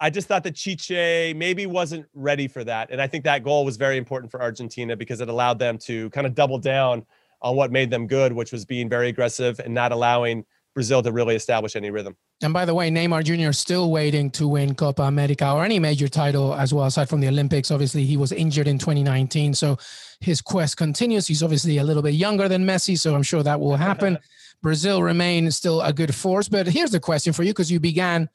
I 0.00 0.10
just 0.10 0.26
thought 0.26 0.42
that 0.42 0.56
Tite 0.56 1.36
maybe 1.36 1.64
wasn't 1.64 2.06
ready 2.12 2.48
for 2.48 2.64
that. 2.64 2.90
And 2.90 3.00
I 3.00 3.06
think 3.06 3.22
that 3.22 3.44
goal 3.44 3.64
was 3.64 3.76
very 3.76 3.96
important 3.96 4.32
for 4.32 4.42
Argentina 4.42 4.96
because 4.96 5.20
it 5.20 5.28
allowed 5.28 5.60
them 5.60 5.78
to 5.78 6.10
kind 6.10 6.26
of 6.26 6.34
double 6.34 6.58
down 6.58 7.06
on 7.40 7.54
what 7.54 7.70
made 7.70 7.88
them 7.88 8.08
good, 8.08 8.32
which 8.32 8.50
was 8.50 8.64
being 8.64 8.88
very 8.88 9.10
aggressive 9.10 9.60
and 9.60 9.72
not 9.72 9.92
allowing 9.92 10.44
Brazil 10.74 11.02
to 11.02 11.12
really 11.12 11.34
establish 11.34 11.76
any 11.76 11.90
rhythm. 11.90 12.16
And 12.42 12.52
by 12.52 12.64
the 12.64 12.74
way, 12.74 12.90
Neymar 12.90 13.24
Jr. 13.24 13.50
is 13.50 13.58
still 13.58 13.90
waiting 13.90 14.30
to 14.32 14.48
win 14.48 14.74
Copa 14.74 15.02
America 15.02 15.50
or 15.50 15.64
any 15.64 15.78
major 15.78 16.08
title 16.08 16.54
as 16.54 16.72
well, 16.72 16.86
aside 16.86 17.08
from 17.08 17.20
the 17.20 17.28
Olympics. 17.28 17.70
Obviously, 17.70 18.04
he 18.04 18.16
was 18.16 18.32
injured 18.32 18.66
in 18.66 18.78
2019. 18.78 19.54
So 19.54 19.78
his 20.20 20.40
quest 20.40 20.76
continues. 20.76 21.26
He's 21.26 21.42
obviously 21.42 21.78
a 21.78 21.84
little 21.84 22.02
bit 22.02 22.14
younger 22.14 22.48
than 22.48 22.64
Messi. 22.64 22.98
So 22.98 23.14
I'm 23.14 23.22
sure 23.22 23.42
that 23.42 23.60
will 23.60 23.76
happen. 23.76 24.18
Brazil 24.62 25.02
remains 25.02 25.56
still 25.56 25.82
a 25.82 25.92
good 25.92 26.14
force. 26.14 26.48
But 26.48 26.66
here's 26.66 26.90
the 26.90 27.00
question 27.00 27.32
for 27.32 27.42
you 27.42 27.52
because 27.52 27.70
you 27.70 27.80
began. 27.80 28.28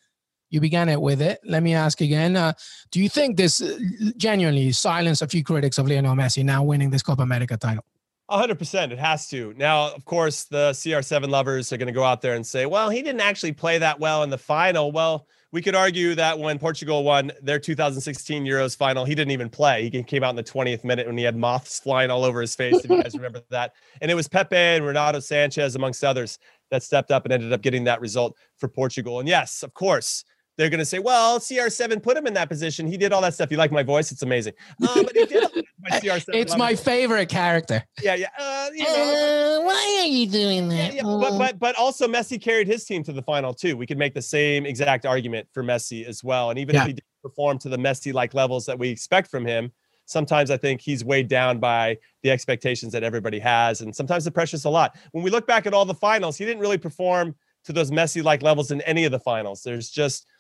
You 0.50 0.62
began 0.62 0.88
it 0.88 1.02
with 1.02 1.22
it. 1.22 1.42
Let 1.44 1.62
me 1.62 1.74
ask 1.74 2.00
again. 2.00 2.38
Uh, 2.38 2.54
do 2.90 3.02
you 3.02 3.10
think 3.10 3.36
this 3.36 3.62
uh, 3.62 3.78
genuinely 4.16 4.72
silenced 4.72 5.22
a 5.22 5.28
few 5.28 5.44
critics 5.44 5.78
of 5.78 5.90
Lionel 5.90 6.16
Messi 6.16 6.42
now 6.42 6.64
winning 6.64 6.90
this 6.90 7.04
Copa 7.04 7.22
America 7.22 7.58
title? 7.58 7.84
Hundred 8.30 8.60
percent. 8.60 8.92
It 8.92 9.00
has 9.00 9.28
to. 9.30 9.54
Now, 9.56 9.94
of 9.94 10.04
course, 10.04 10.44
the 10.44 10.72
CR7 10.72 11.30
lovers 11.30 11.72
are 11.72 11.78
going 11.78 11.88
to 11.88 11.94
go 11.94 12.04
out 12.04 12.22
there 12.22 12.34
and 12.36 12.46
say, 12.46 12.66
well, 12.66 12.90
he 12.90 13.02
didn't 13.02 13.22
actually 13.22 13.54
play 13.54 13.78
that 13.78 14.02
well 14.02 14.22
in 14.24 14.30
the 14.30 14.38
final. 14.38 14.92
Well, 14.92 15.28
we 15.54 15.62
could 15.62 15.76
argue 15.76 16.14
that 16.16 16.38
when 16.38 16.60
Portugal 16.60 17.06
won 17.06 17.32
their 17.42 17.58
2016 17.58 18.44
Euros 18.44 18.76
final, 18.76 19.06
he 19.06 19.16
didn't 19.16 19.32
even 19.32 19.50
play. 19.50 19.90
He 19.90 20.04
came 20.04 20.26
out 20.26 20.32
in 20.32 20.36
the 20.36 20.44
20th 20.44 20.84
minute 20.84 21.08
when 21.08 21.18
he 21.18 21.24
had 21.24 21.38
moths 21.38 21.80
flying 21.80 22.12
all 22.12 22.26
over 22.26 22.42
his 22.42 22.54
face. 22.54 22.84
if 22.84 22.92
you 22.92 23.02
guys 23.02 23.14
remember 23.16 23.42
that. 23.50 23.72
And 24.02 24.12
it 24.12 24.16
was 24.16 24.28
Pepe 24.28 24.58
and 24.58 24.86
Renato 24.86 25.20
Sanches 25.20 25.78
amongst 25.78 26.04
others, 26.04 26.38
that 26.70 26.84
stepped 26.84 27.12
up 27.12 27.24
and 27.24 27.34
ended 27.34 27.54
up 27.54 27.62
getting 27.62 27.86
that 27.86 28.02
result 28.02 28.36
for 28.58 28.68
Portugal. 28.68 29.20
And 29.20 29.28
yes, 29.30 29.64
of 29.64 29.74
course, 29.74 30.26
they're 30.58 30.70
going 30.70 30.80
to 30.80 30.86
say, 30.86 30.98
well, 30.98 31.40
CR7 31.40 32.02
put 32.02 32.18
him 32.18 32.26
in 32.26 32.34
that 32.34 32.50
position. 32.50 32.88
He 32.88 32.98
did 32.98 33.14
all 33.14 33.22
that 33.22 33.36
stuff. 33.36 33.52
You 33.52 33.58
like 33.58 33.72
my 33.72 33.84
voice? 33.84 34.12
It's 34.12 34.24
amazing. 34.24 34.54
Uh, 34.82 35.04
but 35.04 35.16
he 35.16 35.26
did 35.26 35.44
my 35.80 35.90
CR7. 36.00 36.24
It's 36.34 36.58
my 36.58 36.74
favorite 36.76 37.30
character. 37.30 37.84
Yeah, 38.02 38.16
yeah. 38.16 38.28
Uh, 38.40 38.70
you 38.74 38.84
know, 38.84 39.62
uh, 39.62 39.66
why 39.66 40.00
are 40.02 40.08
you 40.08 40.28
doing 40.28 40.68
that? 40.70 40.96
Yeah, 40.96 41.04
yeah. 41.06 41.20
But, 41.20 41.38
but, 41.38 41.60
but 41.60 41.76
also 41.76 42.08
Messi 42.08 42.42
carried 42.42 42.68
his 42.68 42.86
team 42.86 43.04
to 43.04 43.14
the 43.14 43.22
final 43.22 43.54
too. 43.54 43.78
We 43.78 43.86
could 43.86 44.00
make 44.00 44.16
the 44.16 44.22
same 44.22 44.66
exact 44.66 45.06
argument 45.06 45.48
for 45.54 45.64
Messi 45.64 46.06
as 46.06 46.24
well. 46.24 46.50
And 46.50 46.58
even 46.58 46.74
yeah. 46.74 46.82
if 46.82 46.88
he 46.88 46.94
didn't 46.94 47.06
perform 47.22 47.60
to 47.60 47.70
the 47.70 47.78
Messi-like 47.78 48.34
levels 48.34 48.66
that 48.66 48.80
we 48.80 48.90
expect 48.90 49.30
from 49.30 49.46
him, 49.46 49.72
sometimes 50.06 50.50
I 50.50 50.58
think 50.58 50.82
he's 50.82 51.06
weighed 51.06 51.28
down 51.28 51.60
by 51.60 52.00
the 52.24 52.32
expectations 52.32 52.92
that 52.94 53.04
everybody 53.04 53.38
has. 53.40 53.82
And 53.82 53.96
sometimes 53.96 54.26
the 54.26 54.32
pressure's 54.32 54.66
a 54.66 54.70
lot. 54.70 54.98
When 55.12 55.24
we 55.24 55.30
look 55.30 55.46
back 55.46 55.68
at 55.68 55.74
all 55.76 55.86
the 55.86 55.94
finals, 55.94 56.36
he 56.36 56.46
didn't 56.46 56.62
really 56.62 56.80
perform 56.80 57.36
to 57.66 57.74
those 57.74 57.92
Messi-like 57.92 58.42
levels 58.42 58.72
in 58.72 58.82
any 58.82 59.06
of 59.06 59.12
the 59.12 59.20
finals. 59.20 59.62
There's 59.62 59.92
just– 59.92 60.26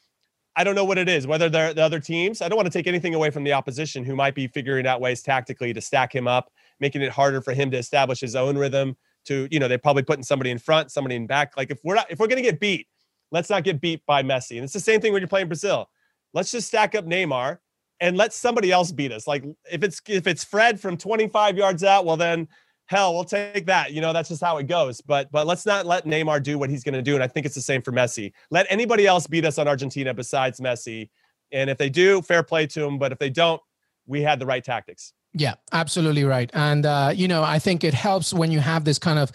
I 0.57 0.63
don't 0.63 0.73
know 0.73 0.83
what 0.83 0.97
it 0.97 1.07
is, 1.07 1.27
whether 1.27 1.49
they're 1.49 1.71
the 1.75 1.83
other 1.83 1.99
teams. 1.99 2.41
I 2.41 2.49
don't 2.49 2.55
want 2.55 2.65
to 2.65 2.75
take 2.75 2.87
anything 2.87 3.13
away 3.13 3.29
from 3.29 3.43
the 3.43 3.53
opposition 3.53 4.03
who 4.03 4.15
might 4.15 4.33
be 4.33 4.47
figuring 4.47 4.87
out 4.87 4.99
ways 4.99 5.21
tactically 5.21 5.71
to 5.71 5.79
stack 5.79 6.13
him 6.13 6.27
up, 6.27 6.51
making 6.79 7.03
it 7.03 7.11
harder 7.11 7.41
for 7.43 7.53
him 7.53 7.69
to 7.71 7.77
establish 7.77 8.19
his 8.19 8.35
own 8.35 8.57
rhythm. 8.57 8.97
To, 9.25 9.47
you 9.51 9.59
know, 9.59 9.67
they're 9.67 9.77
probably 9.77 10.01
putting 10.01 10.23
somebody 10.23 10.49
in 10.49 10.57
front, 10.57 10.91
somebody 10.91 11.15
in 11.15 11.27
back. 11.27 11.55
Like 11.57 11.69
if 11.69 11.79
we're 11.83 11.95
not, 11.95 12.09
if 12.09 12.17
we're 12.17 12.27
to 12.27 12.41
get 12.41 12.59
beat, 12.59 12.87
let's 13.31 13.51
not 13.51 13.63
get 13.63 13.79
beat 13.79 14.03
by 14.07 14.23
Messi. 14.23 14.55
And 14.55 14.63
it's 14.63 14.73
the 14.73 14.79
same 14.79 14.99
thing 14.99 15.13
when 15.13 15.21
you're 15.21 15.29
playing 15.29 15.47
Brazil. 15.47 15.89
Let's 16.33 16.51
just 16.51 16.67
stack 16.67 16.95
up 16.95 17.05
Neymar 17.05 17.59
and 17.99 18.17
let 18.17 18.33
somebody 18.33 18.71
else 18.71 18.91
beat 18.91 19.11
us. 19.11 19.27
Like 19.27 19.43
if 19.71 19.83
it's 19.83 20.01
if 20.07 20.25
it's 20.25 20.43
Fred 20.43 20.79
from 20.79 20.97
25 20.97 21.57
yards 21.57 21.83
out, 21.83 22.05
well 22.05 22.17
then 22.17 22.47
hell, 22.87 23.13
we'll 23.13 23.23
take 23.23 23.65
that. 23.67 23.93
You 23.93 24.01
know, 24.01 24.11
that's 24.11 24.29
just 24.29 24.41
how 24.41 24.57
it 24.57 24.67
goes. 24.67 24.99
But 25.01 25.31
but 25.31 25.45
let's 25.45 25.65
not 25.65 25.85
let 25.85 26.05
Neymar 26.05 26.41
do 26.43 26.57
what 26.57 26.69
he's 26.69 26.83
going 26.83 26.95
to 26.95 27.01
do. 27.01 27.13
And 27.13 27.23
I 27.23 27.27
think 27.27 27.45
it's 27.45 27.55
the 27.55 27.61
same 27.61 27.81
for 27.81 27.91
Messi. 27.91 28.33
Let 28.49 28.65
anybody 28.69 29.05
else 29.05 29.27
beat 29.27 29.45
us 29.45 29.57
on 29.57 29.67
Argentina 29.67 30.13
besides 30.13 30.59
Messi. 30.59 31.09
And 31.51 31.69
if 31.69 31.77
they 31.77 31.89
do, 31.89 32.21
fair 32.21 32.43
play 32.43 32.67
to 32.67 32.81
them. 32.81 32.97
But 32.97 33.11
if 33.11 33.19
they 33.19 33.29
don't, 33.29 33.61
we 34.07 34.21
had 34.21 34.39
the 34.39 34.45
right 34.45 34.63
tactics. 34.63 35.13
Yeah, 35.33 35.55
absolutely 35.71 36.23
right. 36.23 36.49
And 36.53 36.85
uh, 36.85 37.11
you 37.15 37.27
know, 37.27 37.43
I 37.43 37.59
think 37.59 37.83
it 37.83 37.93
helps 37.93 38.33
when 38.33 38.51
you 38.51 38.59
have 38.59 38.85
this 38.85 38.97
kind 38.97 39.19
of 39.19 39.31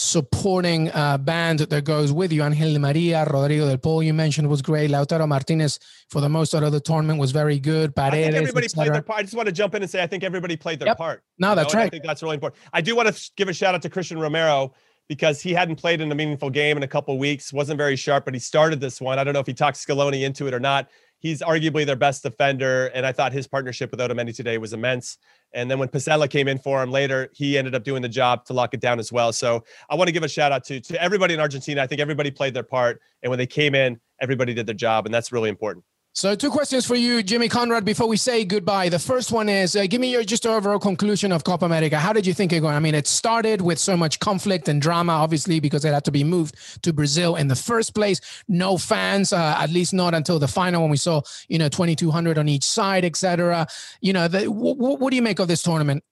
supporting 0.00 0.90
uh, 0.92 1.18
band 1.18 1.60
that 1.60 1.84
goes 1.84 2.12
with 2.12 2.32
you. 2.32 2.42
Angel 2.42 2.78
Maria, 2.78 3.24
Rodrigo 3.24 3.68
De 3.68 3.78
Paul, 3.78 4.02
you 4.02 4.14
mentioned 4.14 4.48
was 4.48 4.62
great. 4.62 4.90
Lautaro 4.90 5.28
Martinez, 5.28 5.78
for 6.08 6.20
the 6.20 6.28
most 6.28 6.54
out 6.54 6.62
of 6.62 6.72
the 6.72 6.80
tournament, 6.80 7.18
was 7.18 7.32
very 7.32 7.58
good. 7.58 7.94
Paredes, 7.94 8.28
I 8.28 8.30
think 8.30 8.34
everybody 8.36 8.68
played 8.68 8.94
their 8.94 9.02
part. 9.02 9.18
I 9.18 9.22
just 9.22 9.34
want 9.34 9.46
to 9.46 9.52
jump 9.52 9.74
in 9.74 9.82
and 9.82 9.90
say 9.90 10.02
I 10.02 10.06
think 10.06 10.24
everybody 10.24 10.56
played 10.56 10.78
their 10.78 10.88
yep. 10.88 10.98
part. 10.98 11.22
No, 11.38 11.54
that's 11.54 11.74
know? 11.74 11.80
right. 11.80 11.86
I 11.86 11.90
think 11.90 12.04
that's 12.04 12.22
really 12.22 12.34
important. 12.34 12.60
I 12.72 12.80
do 12.80 12.96
want 12.96 13.14
to 13.14 13.30
give 13.36 13.48
a 13.48 13.52
shout 13.52 13.74
out 13.74 13.82
to 13.82 13.90
Cristian 13.90 14.20
Romero 14.20 14.72
because 15.08 15.40
he 15.42 15.52
hadn't 15.52 15.76
played 15.76 16.00
in 16.00 16.10
a 16.12 16.14
meaningful 16.14 16.50
game 16.50 16.76
in 16.76 16.82
a 16.84 16.88
couple 16.88 17.18
weeks, 17.18 17.52
wasn't 17.52 17.76
very 17.76 17.96
sharp, 17.96 18.24
but 18.24 18.32
he 18.32 18.38
started 18.38 18.80
this 18.80 19.00
one. 19.00 19.18
I 19.18 19.24
don't 19.24 19.34
know 19.34 19.40
if 19.40 19.46
he 19.46 19.54
talked 19.54 19.76
Scaloni 19.76 20.22
into 20.22 20.46
it 20.46 20.54
or 20.54 20.60
not. 20.60 20.88
He's 21.20 21.42
arguably 21.42 21.86
their 21.86 21.96
best 21.96 22.22
defender, 22.22 22.86
and 22.88 23.06
I 23.06 23.12
thought 23.12 23.32
his 23.32 23.46
partnership 23.46 23.90
with 23.90 24.00
Otamendi 24.00 24.34
today 24.34 24.58
was 24.58 24.72
immense. 24.72 25.18
And 25.52 25.70
then 25.70 25.78
when 25.78 25.88
Pezzella 25.88 26.28
came 26.28 26.48
in 26.48 26.58
for 26.58 26.82
him 26.82 26.90
later, 26.90 27.28
he 27.32 27.58
ended 27.58 27.74
up 27.74 27.84
doing 27.84 28.02
the 28.02 28.08
job 28.08 28.44
to 28.46 28.52
lock 28.52 28.74
it 28.74 28.80
down 28.80 28.98
as 28.98 29.12
well. 29.12 29.32
So 29.32 29.64
I 29.90 29.94
want 29.94 30.08
to 30.08 30.12
give 30.12 30.22
a 30.22 30.28
shout 30.28 30.50
out 30.50 30.64
to 30.64 30.80
to 30.80 31.00
everybody 31.00 31.34
in 31.34 31.40
Argentina. 31.40 31.82
I 31.82 31.86
think 31.86 32.00
everybody 32.00 32.30
played 32.30 32.54
their 32.54 32.62
part, 32.62 33.00
and 33.22 33.30
when 33.30 33.38
they 33.38 33.46
came 33.46 33.74
in, 33.74 34.00
everybody 34.20 34.54
did 34.54 34.66
their 34.66 34.74
job, 34.74 35.06
and 35.06 35.14
that's 35.14 35.30
really 35.30 35.50
important. 35.50 35.84
So, 36.12 36.34
two 36.34 36.50
questions 36.50 36.84
for 36.84 36.96
you, 36.96 37.22
Jimmy 37.22 37.48
Conrad, 37.48 37.84
before 37.84 38.08
we 38.08 38.16
say 38.16 38.44
goodbye. 38.44 38.88
The 38.88 38.98
first 38.98 39.30
one 39.30 39.48
is 39.48 39.76
uh, 39.76 39.86
give 39.86 40.00
me 40.00 40.10
your 40.10 40.24
just 40.24 40.44
overall 40.44 40.80
conclusion 40.80 41.30
of 41.30 41.44
Copa 41.44 41.64
America. 41.64 42.00
How 42.00 42.12
did 42.12 42.26
you 42.26 42.34
think 42.34 42.52
it 42.52 42.58
going? 42.60 42.74
I 42.74 42.80
mean, 42.80 42.96
it 42.96 43.06
started 43.06 43.60
with 43.60 43.78
so 43.78 43.96
much 43.96 44.18
conflict 44.18 44.68
and 44.68 44.82
drama, 44.82 45.12
obviously, 45.12 45.60
because 45.60 45.84
it 45.84 45.94
had 45.94 46.04
to 46.06 46.10
be 46.10 46.24
moved 46.24 46.82
to 46.82 46.92
Brazil 46.92 47.36
in 47.36 47.46
the 47.46 47.54
first 47.54 47.94
place. 47.94 48.20
No 48.48 48.76
fans, 48.76 49.32
uh, 49.32 49.54
at 49.56 49.70
least 49.70 49.94
not 49.94 50.12
until 50.12 50.40
the 50.40 50.48
final 50.48 50.82
when 50.82 50.90
we 50.90 50.96
saw, 50.96 51.22
you 51.48 51.58
know, 51.58 51.68
2,200 51.68 52.38
on 52.38 52.48
each 52.48 52.64
side, 52.64 53.04
etc. 53.04 53.68
You 54.00 54.12
know, 54.12 54.26
the, 54.26 54.40
w- 54.46 54.74
w- 54.74 54.96
what 54.96 55.10
do 55.10 55.16
you 55.16 55.22
make 55.22 55.38
of 55.38 55.46
this 55.46 55.62
tournament? 55.62 56.02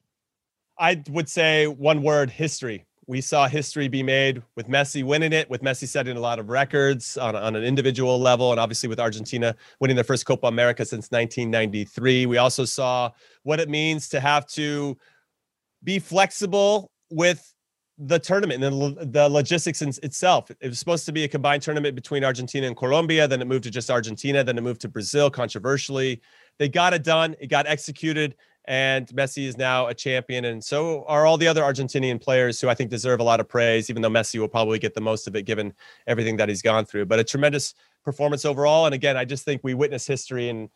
I 0.78 1.02
would 1.11 1.28
say 1.28 1.67
one 1.67 2.05
word 2.05 2.31
history 2.31 2.87
we 3.09 3.23
saw 3.23 3.49
history 3.49 3.88
be 3.88 4.03
made 4.03 4.43
with 4.55 4.69
Messi 4.69 5.03
winning 5.03 5.33
it, 5.33 5.49
with 5.49 5.62
Messi 5.62 5.88
setting 5.88 6.19
a 6.19 6.21
lot 6.21 6.38
of 6.38 6.50
records 6.50 7.17
on, 7.17 7.35
on 7.35 7.57
an 7.57 7.65
individual 7.65 8.21
level, 8.21 8.50
and 8.50 8.61
obviously 8.61 8.87
with 8.87 9.00
Argentina 9.00 9.57
winning 9.81 9.97
their 9.97 10.05
first 10.05 10.27
Copa 10.27 10.47
America 10.47 10.85
since 10.85 11.11
1993. 11.11 12.27
We 12.27 12.37
also 12.37 12.67
saw 12.67 13.11
what 13.45 13.61
it 13.61 13.71
means 13.71 14.11
to 14.11 14.21
have 14.21 14.47
to 14.49 14.99
be 15.83 15.99
flexible 15.99 16.91
with 17.11 17.55
the 17.97 18.19
tournament 18.19 18.62
and 18.62 19.12
the, 19.12 19.29
logistics 19.29 19.81
in, 19.81 19.88
itself. 20.03 20.50
It 20.50 20.69
was 20.69 20.79
supposed 20.79 21.07
to 21.07 21.12
be 21.12 21.25
a 21.25 21.29
combined 21.29 21.62
tournament 21.62 21.95
between 21.95 22.25
Argentina 22.25 22.67
and 22.67 22.77
Colombia. 22.77 23.27
Then 23.27 23.41
it 23.41 23.47
moved 23.47 23.65
to 23.65 23.71
just 23.71 23.91
Argentina. 23.91 24.45
Then 24.45 24.59
it 24.59 24.61
moved 24.61 24.83
to 24.83 24.88
Brazil, 24.88 25.31
controversially. 25.31 26.21
They 26.59 26.69
got 26.69 26.93
it 26.93 27.05
done. 27.05 27.35
It 27.41 27.47
got 27.49 27.67
executed 27.67 28.37
and 28.68 29.06
Messi 29.08 29.46
is 29.46 29.56
now 29.56 29.87
a 29.87 29.94
champion, 29.94 30.44
and 30.44 30.62
so 30.62 31.02
are 31.08 31.25
all 31.25 31.38
the 31.38 31.48
other 31.48 31.62
Argentinian 31.62 32.20
players 32.20 32.60
who 32.60 32.68
I 32.68 32.75
think 32.75 32.90
deserve 32.90 33.18
a 33.18 33.22
lot 33.22 33.40
of 33.40 33.48
praise. 33.48 33.88
Even 33.88 34.02
though 34.02 34.10
Messi 34.10 34.38
will 34.38 34.46
probably 34.46 34.78
get 34.78 34.92
the 34.92 35.00
most 35.00 35.26
of 35.26 35.34
it 35.34 35.44
given 35.44 35.72
everything 36.06 36.37
that 36.37 36.50
he's 36.50 36.60
gone 36.60 36.84
through, 36.84 37.06
but 37.06 37.18
a 37.18 37.25
tremendous 37.25 37.72
performance 38.04 38.44
overall. 38.44 38.84
And 38.84 38.94
again, 38.94 39.16
I 39.16 39.25
just 39.25 39.46
think 39.46 39.62
we 39.64 39.72
witness 39.72 40.06
history, 40.06 40.50
and 40.50 40.68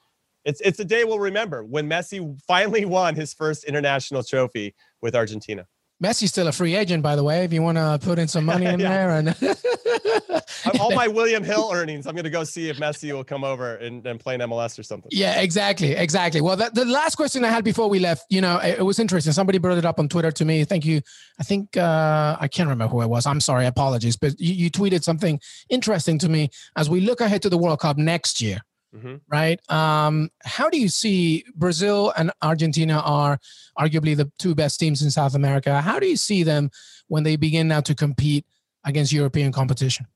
it's 0.46 0.62
it's 0.62 0.80
a 0.80 0.86
day 0.86 1.04
we'll 1.04 1.18
remember 1.18 1.64
when 1.64 1.86
Messi 1.86 2.40
finally 2.40 2.84
won 2.86 3.14
his 3.14 3.34
first 3.34 3.64
international 3.64 4.22
trophy 4.22 4.74
with 5.02 5.14
Argentina. 5.14 5.66
Messi's 6.02 6.30
still 6.30 6.48
a 6.48 6.52
free 6.52 6.74
agent, 6.74 7.02
by 7.02 7.14
the 7.14 7.22
way. 7.22 7.44
If 7.44 7.52
you 7.52 7.62
want 7.62 7.78
to 7.78 7.98
put 8.02 8.18
in 8.18 8.26
some 8.26 8.44
money 8.44 8.66
in 8.74 8.80
there, 8.80 9.10
and 9.10 9.28
all 10.80 10.92
my 10.94 11.08
William 11.08 11.44
Hill 11.44 11.70
earnings, 11.72 12.06
I'm 12.06 12.14
going 12.14 12.24
to 12.24 12.30
go 12.30 12.44
see 12.44 12.68
if 12.68 12.78
Messi 12.78 13.12
will 13.12 13.24
come 13.24 13.44
over 13.44 13.76
and, 13.76 14.04
and 14.06 14.18
play 14.18 14.34
in 14.34 14.40
MLS 14.40 14.78
or 14.78 14.82
something. 14.82 15.10
Yeah, 15.12 15.40
exactly, 15.40 15.92
exactly. 15.92 16.40
Well, 16.40 16.56
the, 16.56 16.70
the 16.72 16.84
last 16.84 17.14
question 17.14 17.44
I 17.44 17.48
had 17.48 17.64
before 17.64 17.88
we 17.88 17.98
left, 17.98 18.24
you 18.30 18.40
know, 18.40 18.58
it, 18.58 18.78
it, 18.78 18.82
was 18.82 18.98
interesting. 18.98 19.32
Somebody 19.32 19.58
brought 19.58 19.78
it 19.78 19.84
up 19.84 19.98
on 19.98 20.08
Twitter 20.08 20.32
to 20.32 20.44
me. 20.44 20.64
Thank 20.64 20.84
you. 20.84 21.00
I 21.38 21.44
think 21.44 21.76
uh, 21.76 22.36
I 22.40 22.48
can't 22.48 22.68
remember 22.68 22.92
who 22.92 23.02
it 23.02 23.08
was. 23.08 23.26
I'm 23.26 23.40
sorry, 23.40 23.66
apologies, 23.66 24.16
but 24.16 24.38
you, 24.40 24.54
you 24.54 24.70
tweeted 24.70 25.04
something 25.04 25.40
interesting 25.68 26.18
to 26.18 26.28
me 26.28 26.50
as 26.76 26.90
we 26.90 27.00
look 27.00 27.20
ahead 27.20 27.42
to 27.42 27.48
the 27.48 27.58
World 27.58 27.80
Cup 27.80 27.96
next 27.96 28.40
year. 28.40 28.60
Mm-hmm. 28.94 29.16
Right. 29.28 29.58
Um, 29.70 30.30
how 30.44 30.68
do 30.68 30.78
you 30.78 30.88
see 30.88 31.44
Brazil 31.54 32.12
and 32.16 32.30
Argentina 32.42 33.00
are 33.00 33.38
arguably 33.78 34.16
the 34.16 34.30
two 34.38 34.54
best 34.54 34.78
teams 34.78 35.00
in 35.00 35.10
South 35.10 35.34
America? 35.34 35.80
How 35.80 35.98
do 35.98 36.06
you 36.06 36.16
see 36.16 36.42
them 36.42 36.70
when 37.08 37.22
they 37.22 37.36
begin 37.36 37.68
now 37.68 37.80
to 37.80 37.94
compete 37.94 38.44
against 38.84 39.12
European 39.12 39.50
competition? 39.50 40.06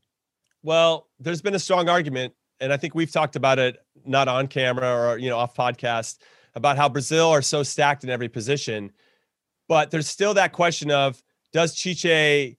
Well, 0.62 1.08
there's 1.18 1.40
been 1.40 1.54
a 1.54 1.58
strong 1.58 1.88
argument, 1.88 2.34
and 2.60 2.72
I 2.72 2.76
think 2.76 2.94
we've 2.94 3.10
talked 3.10 3.36
about 3.36 3.58
it 3.58 3.78
not 4.04 4.28
on 4.28 4.46
camera 4.46 4.94
or 4.94 5.18
you 5.18 5.30
know 5.30 5.38
off 5.38 5.54
podcast 5.54 6.18
about 6.54 6.76
how 6.76 6.88
Brazil 6.88 7.28
are 7.28 7.42
so 7.42 7.62
stacked 7.62 8.04
in 8.04 8.10
every 8.10 8.28
position, 8.28 8.92
but 9.68 9.90
there's 9.90 10.08
still 10.08 10.34
that 10.34 10.52
question 10.52 10.90
of 10.90 11.22
does 11.52 11.80
Tite 11.80 12.58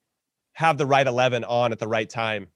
have 0.54 0.78
the 0.78 0.86
right 0.86 1.06
11 1.06 1.44
on 1.44 1.72
at 1.72 1.80
the 1.80 1.88
right 1.88 2.10
time? 2.10 2.48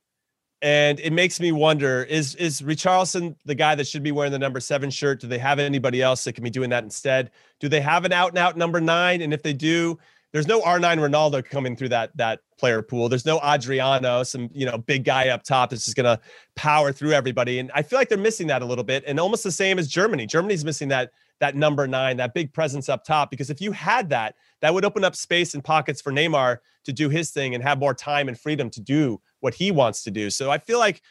And 0.61 0.99
it 0.99 1.11
makes 1.11 1.39
me 1.39 1.51
wonder: 1.51 2.03
is 2.03 2.35
is 2.35 2.61
Richarlison 2.61 3.35
the 3.45 3.55
guy 3.55 3.75
that 3.75 3.87
should 3.87 4.03
be 4.03 4.11
wearing 4.11 4.31
the 4.31 4.39
number 4.39 4.59
seven 4.59 4.89
shirt? 4.89 5.19
Do 5.19 5.27
they 5.27 5.39
have 5.39 5.57
anybody 5.57 6.01
else 6.01 6.23
that 6.25 6.33
can 6.33 6.43
be 6.43 6.51
doing 6.51 6.69
that 6.69 6.83
instead? 6.83 7.31
Do 7.59 7.67
they 7.67 7.81
have 7.81 8.05
an 8.05 8.13
out 8.13 8.29
and 8.29 8.37
out 8.37 8.57
number 8.57 8.79
nine? 8.79 9.21
And 9.21 9.33
if 9.33 9.41
they 9.41 9.53
do, 9.53 9.97
there's 10.33 10.47
no 10.47 10.61
R9 10.61 10.97
Ronaldo 10.97 11.43
coming 11.43 11.75
through 11.75 11.89
that 11.89 12.15
that 12.17 12.39
player 12.57 12.81
pool. 12.81 13.09
There's 13.09 13.25
no 13.25 13.39
Adriano, 13.39 14.23
some 14.23 14.49
you 14.53 14.65
know 14.65 14.77
big 14.77 15.03
guy 15.03 15.29
up 15.29 15.43
top 15.43 15.71
that's 15.71 15.85
just 15.85 15.97
gonna 15.97 16.19
power 16.55 16.91
through 16.91 17.11
everybody. 17.11 17.59
And 17.59 17.71
I 17.73 17.81
feel 17.81 17.99
like 17.99 18.09
they're 18.09 18.17
missing 18.17 18.47
that 18.47 18.61
a 18.61 18.65
little 18.65 18.83
bit. 18.83 19.03
And 19.05 19.19
almost 19.19 19.43
the 19.43 19.51
same 19.51 19.79
as 19.79 19.87
Germany. 19.87 20.25
Germany's 20.25 20.63
missing 20.63 20.87
that 20.89 21.11
that 21.39 21.55
number 21.55 21.87
nine, 21.87 22.17
that 22.17 22.33
big 22.33 22.53
presence 22.53 22.87
up 22.87 23.03
top. 23.03 23.31
Because 23.31 23.49
if 23.49 23.59
you 23.59 23.71
had 23.71 24.09
that, 24.09 24.35
that 24.61 24.73
would 24.73 24.85
open 24.85 25.03
up 25.03 25.15
space 25.15 25.53
and 25.53 25.63
pockets 25.63 25.99
for 25.99 26.11
Neymar 26.11 26.59
to 26.85 26.93
do 26.93 27.09
his 27.09 27.31
thing 27.31 27.55
and 27.55 27.63
have 27.63 27.79
more 27.79 27.93
time 27.93 28.27
and 28.27 28.39
freedom 28.39 28.69
to 28.69 28.79
do 28.79 29.19
what 29.39 29.53
he 29.53 29.71
wants 29.71 30.03
to 30.03 30.11
do. 30.11 30.29
So 30.29 30.51
I 30.51 30.59
feel 30.59 30.79
like 30.79 31.01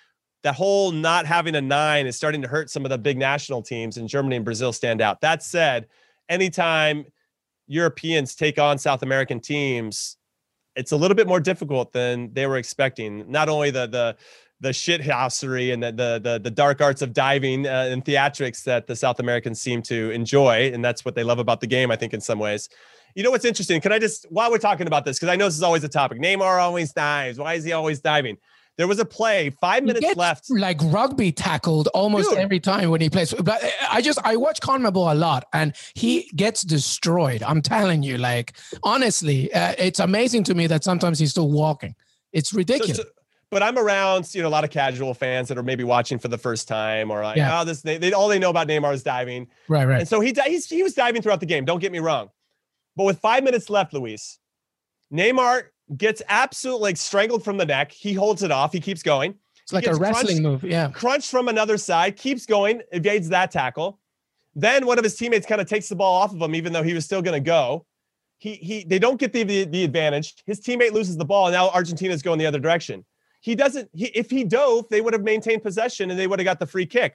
that 0.43 0.55
whole 0.55 0.93
not 0.93 1.27
having 1.27 1.55
a 1.57 1.61
nine 1.61 2.07
is 2.07 2.17
starting 2.17 2.41
to 2.43 2.49
hurt 2.49 2.71
some 2.71 2.85
of 2.87 2.91
the 2.91 2.97
big 2.97 3.19
national 3.19 3.61
teams, 3.63 3.99
and 3.99 4.09
Germany 4.09 4.37
and 4.37 4.45
Brazil 4.45 4.73
stand 4.73 5.03
out. 5.03 5.21
That 5.21 5.43
said, 5.43 5.87
anytime 6.29 7.05
Europeans 7.71 8.35
take 8.35 8.59
on 8.59 8.79
South 8.79 9.03
American 9.03 9.39
teams, 9.39 10.17
it's 10.75 10.91
a 10.91 10.97
little 10.97 11.15
bit 11.15 11.29
more 11.29 11.39
difficult 11.39 11.93
than 11.93 12.33
they 12.35 12.47
were 12.47 12.57
expecting. 12.57 13.31
Not 13.31 13.49
only 13.49 13.71
the 13.71 13.87
the 13.87 14.17
the 14.63 14.71
shithousery 14.71 15.73
and 15.73 15.81
the, 15.81 15.93
the 15.93 16.21
the 16.23 16.41
the 16.41 16.51
dark 16.51 16.81
arts 16.81 17.01
of 17.01 17.13
diving 17.13 17.67
uh, 17.67 17.89
and 17.93 18.05
theatrics 18.05 18.65
that 18.65 18.89
the 18.89 18.97
South 18.97 19.21
Americans 19.21 19.61
seem 19.61 19.83
to 19.83 20.11
enjoy, 20.11 20.73
and 20.75 20.85
that's 20.85 21.05
what 21.05 21.15
they 21.15 21.23
love 21.23 21.39
about 21.39 21.61
the 21.61 21.67
game. 21.69 21.93
I 21.93 21.97
think 21.97 22.13
in 22.13 22.21
some 22.21 22.41
ways. 22.41 22.69
You 23.15 23.23
know 23.25 23.31
what's 23.31 23.45
interesting? 23.45 23.81
Can 23.81 23.93
I 23.93 23.99
just 24.01 24.27
while 24.31 24.51
we're 24.51 24.59
talking 24.59 24.89
about 24.89 25.05
this, 25.05 25.19
because 25.19 25.33
I 25.33 25.37
know 25.37 25.47
this 25.47 25.57
is 25.57 25.63
always 25.63 25.85
a 25.85 25.89
topic. 25.89 26.21
Neymar 26.21 26.61
always 26.61 26.93
dives. 26.93 27.39
Why 27.39 27.55
is 27.55 27.65
he 27.65 27.73
always 27.73 28.01
diving? 28.01 28.37
There 28.77 28.89
was 28.89 28.99
a 28.99 29.05
play, 29.05 29.51
five 29.51 29.85
minutes 29.85 30.17
left. 30.17 30.51
Like 30.51 30.79
rugby 30.85 31.33
tackled 31.33 31.89
almost 31.89 32.31
Dude. 32.31 32.39
every 32.39 32.61
time 32.61 32.89
when 32.91 33.01
he 33.01 33.11
plays. 33.11 33.35
But 33.35 33.63
I 33.91 34.01
just 34.01 34.19
I 34.25 34.37
watch 34.37 34.61
CONMEBOL 34.61 35.13
a 35.13 35.15
lot, 35.15 35.45
and 35.53 35.75
he 35.95 36.31
gets 36.35 36.63
destroyed. 36.63 37.43
I'm 37.43 37.61
telling 37.61 38.03
you, 38.03 38.17
like 38.17 38.57
honestly, 38.83 39.53
uh, 39.53 39.75
it's 39.77 40.01
amazing 40.01 40.45
to 40.45 40.55
me 40.55 40.67
that 40.69 40.83
sometimes 40.83 41.19
he's 41.19 41.33
still 41.33 41.51
walking. 41.51 41.95
It's 42.33 42.55
ridiculous. 42.55 42.97
So, 42.97 43.03
so, 43.03 43.09
but 43.51 43.63
I'm 43.63 43.77
around, 43.77 44.33
you 44.35 44.43
know, 44.43 44.49
a 44.49 44.51
lot 44.51 44.65
of 44.65 44.71
casual 44.71 45.13
fans 45.13 45.49
that 45.49 45.59
are 45.59 45.63
maybe 45.63 45.85
watching 45.85 46.19
for 46.19 46.29
the 46.29 46.39
first 46.39 46.69
time 46.69 47.11
or 47.11 47.23
like, 47.23 47.37
yeah. 47.37 47.61
oh, 47.61 47.65
this 47.65 47.83
they, 47.83 47.99
they 47.99 48.13
all 48.13 48.29
they 48.29 48.39
know 48.39 48.51
about 48.51 48.69
Neymar 48.69 48.95
is 48.95 49.03
diving. 49.03 49.49
Right, 49.69 49.87
right. 49.87 50.01
And 50.01 50.09
so 50.09 50.21
he 50.21 50.35
he's, 50.47 50.67
he 50.67 50.83
was 50.83 50.95
diving 50.95 51.21
throughout 51.21 51.41
the 51.41 51.47
game. 51.47 51.65
Don't 51.65 51.81
get 51.81 51.93
me 51.93 51.99
wrong, 51.99 52.31
but 52.97 53.05
with 53.05 53.19
five 53.19 53.43
minutes 53.43 53.69
left, 53.69 53.93
Luis, 53.93 54.39
Neymar 55.13 55.65
gets 55.97 56.23
absolutely 56.29 56.83
like 56.83 56.97
strangled 56.97 57.45
from 57.45 57.57
the 57.57 57.67
neck. 57.67 57.93
He 57.93 58.13
holds 58.13 58.43
it 58.43 58.51
off. 58.51 58.73
He 58.73 58.81
keeps 58.81 59.03
going. 59.03 59.35
It's 59.63 59.73
like 59.73 59.87
a 59.87 59.95
wrestling 59.95 60.43
crunched, 60.43 60.63
move. 60.65 60.65
Yeah. 60.65 60.91
Crunched 60.91 61.31
from 61.31 61.49
another 61.49 61.77
side, 61.77 62.17
keeps 62.17 62.47
going, 62.47 62.83
evades 62.93 63.29
that 63.29 63.51
tackle. 63.51 64.01
Then 64.55 64.85
one 64.87 64.99
of 64.99 65.05
his 65.05 65.17
teammates 65.17 65.47
kind 65.47 65.61
of 65.61 65.69
takes 65.69 65.89
the 65.89 65.97
ball 65.97 66.23
off 66.23 66.35
of 66.35 66.43
him, 66.43 66.55
even 66.55 66.73
though 66.73 66.83
he 66.83 66.93
was 66.93 67.05
still 67.05 67.23
going 67.23 67.41
to 67.41 67.45
go. 67.45 67.87
He 68.39 68.55
he 68.55 68.85
they 68.85 68.99
don't 68.99 69.21
get 69.21 69.33
the, 69.33 69.43
the, 69.43 69.65
the 69.65 69.85
advantage. 69.85 70.35
His 70.47 70.61
teammate 70.61 70.93
loses 70.93 71.17
the 71.17 71.25
ball, 71.25 71.47
and 71.47 71.55
now 71.55 71.69
Argentina's 71.71 72.23
going 72.23 72.39
the 72.39 72.47
other 72.47 72.59
direction. 72.59 73.05
He 73.43 73.55
doesn't. 73.55 73.89
He, 73.95 74.07
if 74.07 74.31
he 74.31 74.45
dove, 74.45 74.89
they 74.91 75.01
would 75.01 75.13
have 75.13 75.23
maintained 75.23 75.63
possession 75.63 76.11
and 76.11 76.19
they 76.19 76.27
would 76.27 76.39
have 76.39 76.45
got 76.45 76.59
the 76.59 76.67
free 76.67 76.87
kick. 76.87 77.15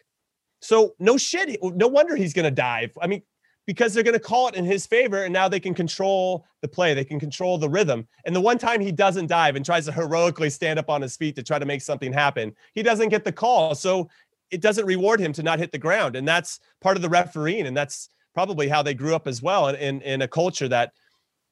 So 0.62 0.96
no 1.00 1.18
shit. 1.18 1.60
No 1.62 1.88
wonder 1.88 2.16
he's 2.16 2.34
going 2.34 2.46
to 2.46 2.52
dive. 2.52 2.98
I 3.02 3.08
mean, 3.08 3.22
because 3.66 3.94
they're 3.94 4.04
going 4.04 4.14
to 4.14 4.20
call 4.20 4.48
it 4.48 4.56
in 4.56 4.66
his 4.66 4.86
favor 4.86 5.24
and 5.24 5.34
now 5.34 5.48
they 5.48 5.60
can 5.60 5.74
control 5.74 6.46
the 6.62 6.68
play 6.68 6.94
they 6.94 7.06
can 7.06 7.20
control 7.20 7.58
the 7.58 7.70
rhythm. 7.70 8.08
And 8.26 8.36
the 8.36 8.42
one 8.42 8.58
time 8.58 8.82
he 8.82 8.92
doesn't 8.92 9.28
dive 9.28 9.56
and 9.56 9.66
tries 9.66 9.86
to 9.86 9.92
heroically 9.92 10.50
stand 10.50 10.80
up 10.80 10.90
on 10.90 11.02
his 11.02 11.18
feet 11.18 11.36
to 11.36 11.44
try 11.44 11.60
to 11.60 11.66
make 11.66 11.82
something 11.82 12.14
happen 12.14 12.56
he 12.74 12.84
doesn't 12.84 13.10
get 13.10 13.24
the 13.24 13.32
call. 13.32 13.76
So 13.76 14.10
it 14.52 14.62
doesn't 14.62 14.86
reward 14.86 15.20
him 15.20 15.34
to 15.34 15.44
not 15.44 15.60
hit 15.60 15.72
the 15.72 15.78
ground 15.78 16.16
and 16.16 16.28
that's 16.28 16.60
part 16.82 16.96
of 16.96 17.02
the 17.02 17.10
refereeing 17.10 17.68
and 17.68 17.76
that's 17.76 18.10
probably 18.34 18.68
how 18.68 18.84
they 18.84 18.94
grew 18.94 19.16
up 19.16 19.28
as 19.28 19.42
well 19.42 19.70
in, 19.70 19.76
in, 19.76 20.02
in 20.02 20.22
a 20.22 20.28
culture 20.28 20.68
that 20.68 20.94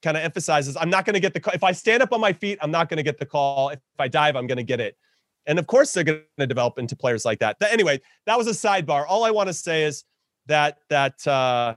kind 0.01 0.17
of 0.17 0.23
emphasizes 0.23 0.75
i'm 0.77 0.89
not 0.89 1.05
going 1.05 1.13
to 1.13 1.19
get 1.19 1.33
the 1.33 1.39
call 1.39 1.53
if 1.53 1.63
i 1.63 1.71
stand 1.71 2.03
up 2.03 2.11
on 2.11 2.19
my 2.19 2.33
feet 2.33 2.59
i'm 2.61 2.71
not 2.71 2.89
going 2.89 2.97
to 2.97 3.03
get 3.03 3.17
the 3.17 3.25
call. 3.25 3.69
If 3.69 3.79
i 3.99 4.07
dive 4.07 4.35
i'm 4.35 4.47
going 4.47 4.57
to 4.57 4.63
get 4.63 4.79
it. 4.79 4.97
And 5.45 5.59
of 5.59 5.67
course 5.67 5.93
they're 5.93 6.03
going 6.03 6.21
to 6.37 6.47
develop 6.47 6.77
into 6.77 6.95
players 6.95 7.25
like 7.25 7.39
that. 7.39 7.57
Anyway 7.61 7.99
that 8.25 8.37
was 8.37 8.47
a 8.47 8.51
sidebar. 8.51 9.05
All 9.07 9.23
i 9.23 9.31
want 9.31 9.47
to 9.47 9.53
say 9.53 9.83
is 9.83 10.03
that 10.45 10.77
that 10.89 11.25
uh 11.27 11.75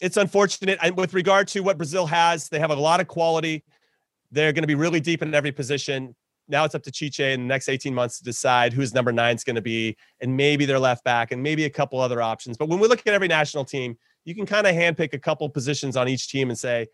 it's 0.00 0.16
unfortunate. 0.16 0.78
And 0.82 0.96
with 0.96 1.14
regard 1.14 1.48
to 1.48 1.60
what 1.60 1.76
Brazil 1.76 2.06
has, 2.06 2.48
they 2.48 2.58
have 2.58 2.70
a 2.70 2.76
lot 2.76 3.00
of 3.00 3.08
quality. 3.08 3.64
They're 4.30 4.52
going 4.52 4.62
to 4.62 4.68
be 4.68 4.74
really 4.74 5.00
deep 5.00 5.22
in 5.22 5.34
every 5.34 5.52
position. 5.52 6.14
Now 6.48 6.64
it's 6.64 6.74
up 6.74 6.82
to 6.84 6.90
Tite 6.90 7.20
in 7.20 7.42
the 7.42 7.46
next 7.46 7.68
18 7.68 7.94
months 7.94 8.18
to 8.18 8.24
decide 8.24 8.72
who's 8.72 8.94
number 8.94 9.12
nine 9.12 9.36
is 9.36 9.44
going 9.44 9.56
to 9.56 9.62
be, 9.62 9.96
and 10.20 10.36
maybe 10.36 10.64
their 10.64 10.78
left 10.78 11.04
back, 11.04 11.30
and 11.30 11.42
maybe 11.42 11.64
a 11.64 11.70
couple 11.70 12.00
other 12.00 12.22
options. 12.22 12.56
But 12.56 12.68
when 12.68 12.78
we 12.78 12.88
look 12.88 13.00
at 13.06 13.12
every 13.12 13.28
national 13.28 13.64
team, 13.64 13.98
you 14.24 14.34
can 14.34 14.46
kind 14.46 14.66
of 14.66 14.74
handpick 14.74 15.12
a 15.12 15.18
couple 15.18 15.48
positions 15.50 15.96
on 15.96 16.08
each 16.08 16.28
team 16.28 16.48
and 16.48 16.58
say, 16.58 16.86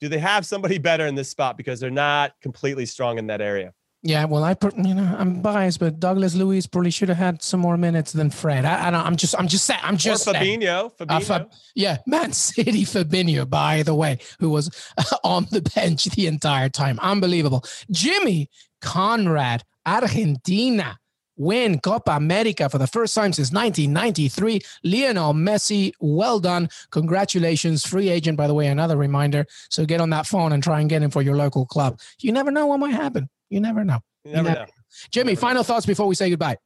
do 0.00 0.08
they 0.08 0.18
have 0.18 0.46
somebody 0.46 0.78
better 0.90 1.06
in 1.06 1.14
this 1.14 1.28
spot 1.28 1.56
because 1.56 1.80
they're 1.80 1.90
not 1.90 2.32
completely 2.40 2.86
strong 2.86 3.18
in 3.18 3.26
that 3.28 3.40
area? 3.40 3.72
Yeah, 4.04 4.24
well, 4.24 4.42
I 4.42 4.56
you 4.76 4.94
know 4.94 5.14
I'm 5.16 5.42
biased, 5.42 5.78
but 5.78 6.00
Douglas 6.00 6.34
Luiz 6.34 6.66
probably 6.66 6.90
should 6.90 7.08
have 7.08 7.18
had 7.18 7.40
some 7.40 7.60
more 7.60 7.76
minutes 7.76 8.12
than 8.12 8.30
Fred. 8.30 8.64
I, 8.64 8.88
I 8.88 8.90
don't. 8.90 9.06
I'm 9.06 9.14
just. 9.14 9.38
I'm 9.38 9.46
just 9.46 9.64
saying. 9.64 9.80
I'm 9.82 9.96
just. 9.96 10.26
Or 10.26 10.32
Fabinho. 10.32 10.92
Fabinho. 10.96 11.10
Uh, 11.10 11.20
Fab, 11.20 11.52
yeah, 11.76 11.98
Man 12.04 12.32
City 12.32 12.84
Fabinho, 12.84 13.48
by 13.48 13.84
the 13.84 13.94
way, 13.94 14.18
who 14.40 14.50
was 14.50 14.70
on 15.24 15.46
the 15.52 15.62
bench 15.62 16.04
the 16.06 16.26
entire 16.26 16.68
time. 16.68 16.98
Unbelievable. 17.00 17.64
Jimmy 17.92 18.50
Conrad, 18.80 19.62
Argentina 19.86 20.98
win 21.36 21.78
Copa 21.80 22.12
America 22.12 22.68
for 22.68 22.78
the 22.78 22.86
first 22.86 23.14
time 23.14 23.32
since 23.32 23.52
1993. 23.52 24.60
Lionel 24.84 25.32
Messi, 25.32 25.92
well 26.00 26.40
done. 26.40 26.68
Congratulations. 26.90 27.86
Free 27.86 28.08
agent, 28.08 28.36
by 28.36 28.46
the 28.46 28.54
way, 28.54 28.66
another 28.66 28.96
reminder. 28.96 29.46
So 29.70 29.86
get 29.86 30.00
on 30.00 30.10
that 30.10 30.26
phone 30.26 30.52
and 30.52 30.62
try 30.62 30.80
and 30.80 30.90
get 30.90 31.02
him 31.02 31.10
for 31.10 31.22
your 31.22 31.36
local 31.36 31.66
club. 31.66 32.00
You 32.20 32.32
never 32.32 32.50
know 32.50 32.66
what 32.66 32.80
might 32.80 32.94
happen. 32.94 33.28
You 33.52 33.60
never 33.60 33.84
know. 33.84 33.98
You 34.24 34.32
never, 34.32 34.48
you 34.48 34.54
never 34.54 34.66
know. 34.66 34.72
Jimmy, 35.10 35.32
never 35.32 35.40
final 35.40 35.60
know. 35.60 35.64
thoughts 35.64 35.84
before 35.86 36.06
we 36.06 36.14
say 36.14 36.30
goodbye. 36.30 36.56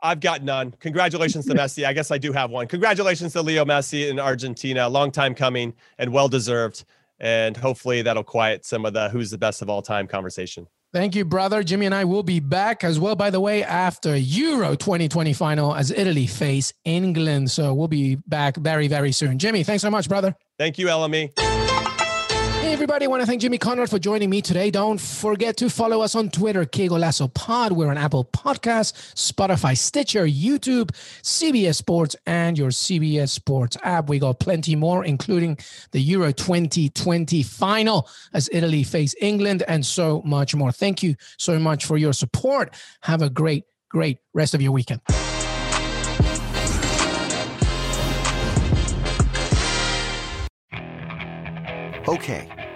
I've 0.00 0.20
got 0.20 0.44
none. 0.44 0.72
Congratulations 0.78 1.46
to 1.46 1.54
Messi. 1.54 1.84
I 1.84 1.92
guess 1.92 2.10
I 2.12 2.18
do 2.18 2.32
have 2.32 2.50
one. 2.50 2.68
Congratulations 2.68 3.32
to 3.32 3.42
Leo 3.42 3.64
Messi 3.64 4.08
in 4.08 4.20
Argentina. 4.20 4.88
Long 4.88 5.10
time 5.10 5.34
coming 5.34 5.74
and 5.98 6.12
well 6.12 6.28
deserved. 6.28 6.84
And 7.18 7.56
hopefully 7.56 8.02
that'll 8.02 8.22
quiet 8.22 8.64
some 8.64 8.86
of 8.86 8.92
the 8.92 9.08
who's 9.08 9.30
the 9.30 9.38
best 9.38 9.60
of 9.60 9.68
all 9.68 9.82
time 9.82 10.06
conversation. 10.06 10.68
Thank 10.92 11.16
you, 11.16 11.24
brother. 11.24 11.64
Jimmy 11.64 11.86
and 11.86 11.94
I 11.94 12.04
will 12.04 12.22
be 12.22 12.38
back 12.40 12.84
as 12.84 13.00
well, 13.00 13.16
by 13.16 13.30
the 13.30 13.40
way, 13.40 13.64
after 13.64 14.16
Euro 14.16 14.76
2020 14.76 15.32
final 15.32 15.74
as 15.74 15.90
Italy 15.90 16.26
face 16.28 16.72
England. 16.84 17.50
So 17.50 17.74
we'll 17.74 17.88
be 17.88 18.14
back 18.14 18.56
very, 18.56 18.86
very 18.88 19.12
soon. 19.12 19.38
Jimmy, 19.38 19.64
thanks 19.64 19.82
so 19.82 19.90
much, 19.90 20.08
brother. 20.08 20.34
Thank 20.58 20.78
you, 20.78 20.86
LME. 20.86 21.67
Hey, 22.68 22.74
everybody. 22.74 23.06
I 23.06 23.08
want 23.08 23.22
to 23.22 23.26
thank 23.26 23.40
Jimmy 23.40 23.56
Conrad 23.56 23.88
for 23.88 23.98
joining 23.98 24.28
me 24.28 24.42
today. 24.42 24.70
Don't 24.70 25.00
forget 25.00 25.56
to 25.56 25.70
follow 25.70 26.02
us 26.02 26.14
on 26.14 26.28
Twitter, 26.28 26.66
QueGolazo 26.66 27.32
Pod. 27.32 27.72
We're 27.72 27.88
on 27.88 27.96
Apple 27.96 28.26
Podcasts, 28.26 28.92
Spotify, 29.14 29.74
Stitcher, 29.74 30.26
YouTube, 30.26 30.90
CBS 31.22 31.76
Sports, 31.76 32.14
and 32.26 32.58
your 32.58 32.68
CBS 32.68 33.30
Sports 33.30 33.78
app. 33.84 34.10
We 34.10 34.18
got 34.18 34.38
plenty 34.38 34.76
more, 34.76 35.02
including 35.02 35.56
the 35.92 36.00
Euro 36.00 36.30
2020 36.30 37.42
final 37.42 38.06
as 38.34 38.50
Italy 38.52 38.82
face 38.82 39.14
England 39.18 39.62
and 39.66 39.86
so 39.86 40.20
much 40.26 40.54
more. 40.54 40.70
Thank 40.70 41.02
you 41.02 41.16
so 41.38 41.58
much 41.58 41.86
for 41.86 41.96
your 41.96 42.12
support. 42.12 42.74
Have 43.00 43.22
a 43.22 43.30
great, 43.30 43.64
great 43.88 44.18
rest 44.34 44.52
of 44.52 44.60
your 44.60 44.72
weekend. 44.72 45.00
Okay. 52.06 52.57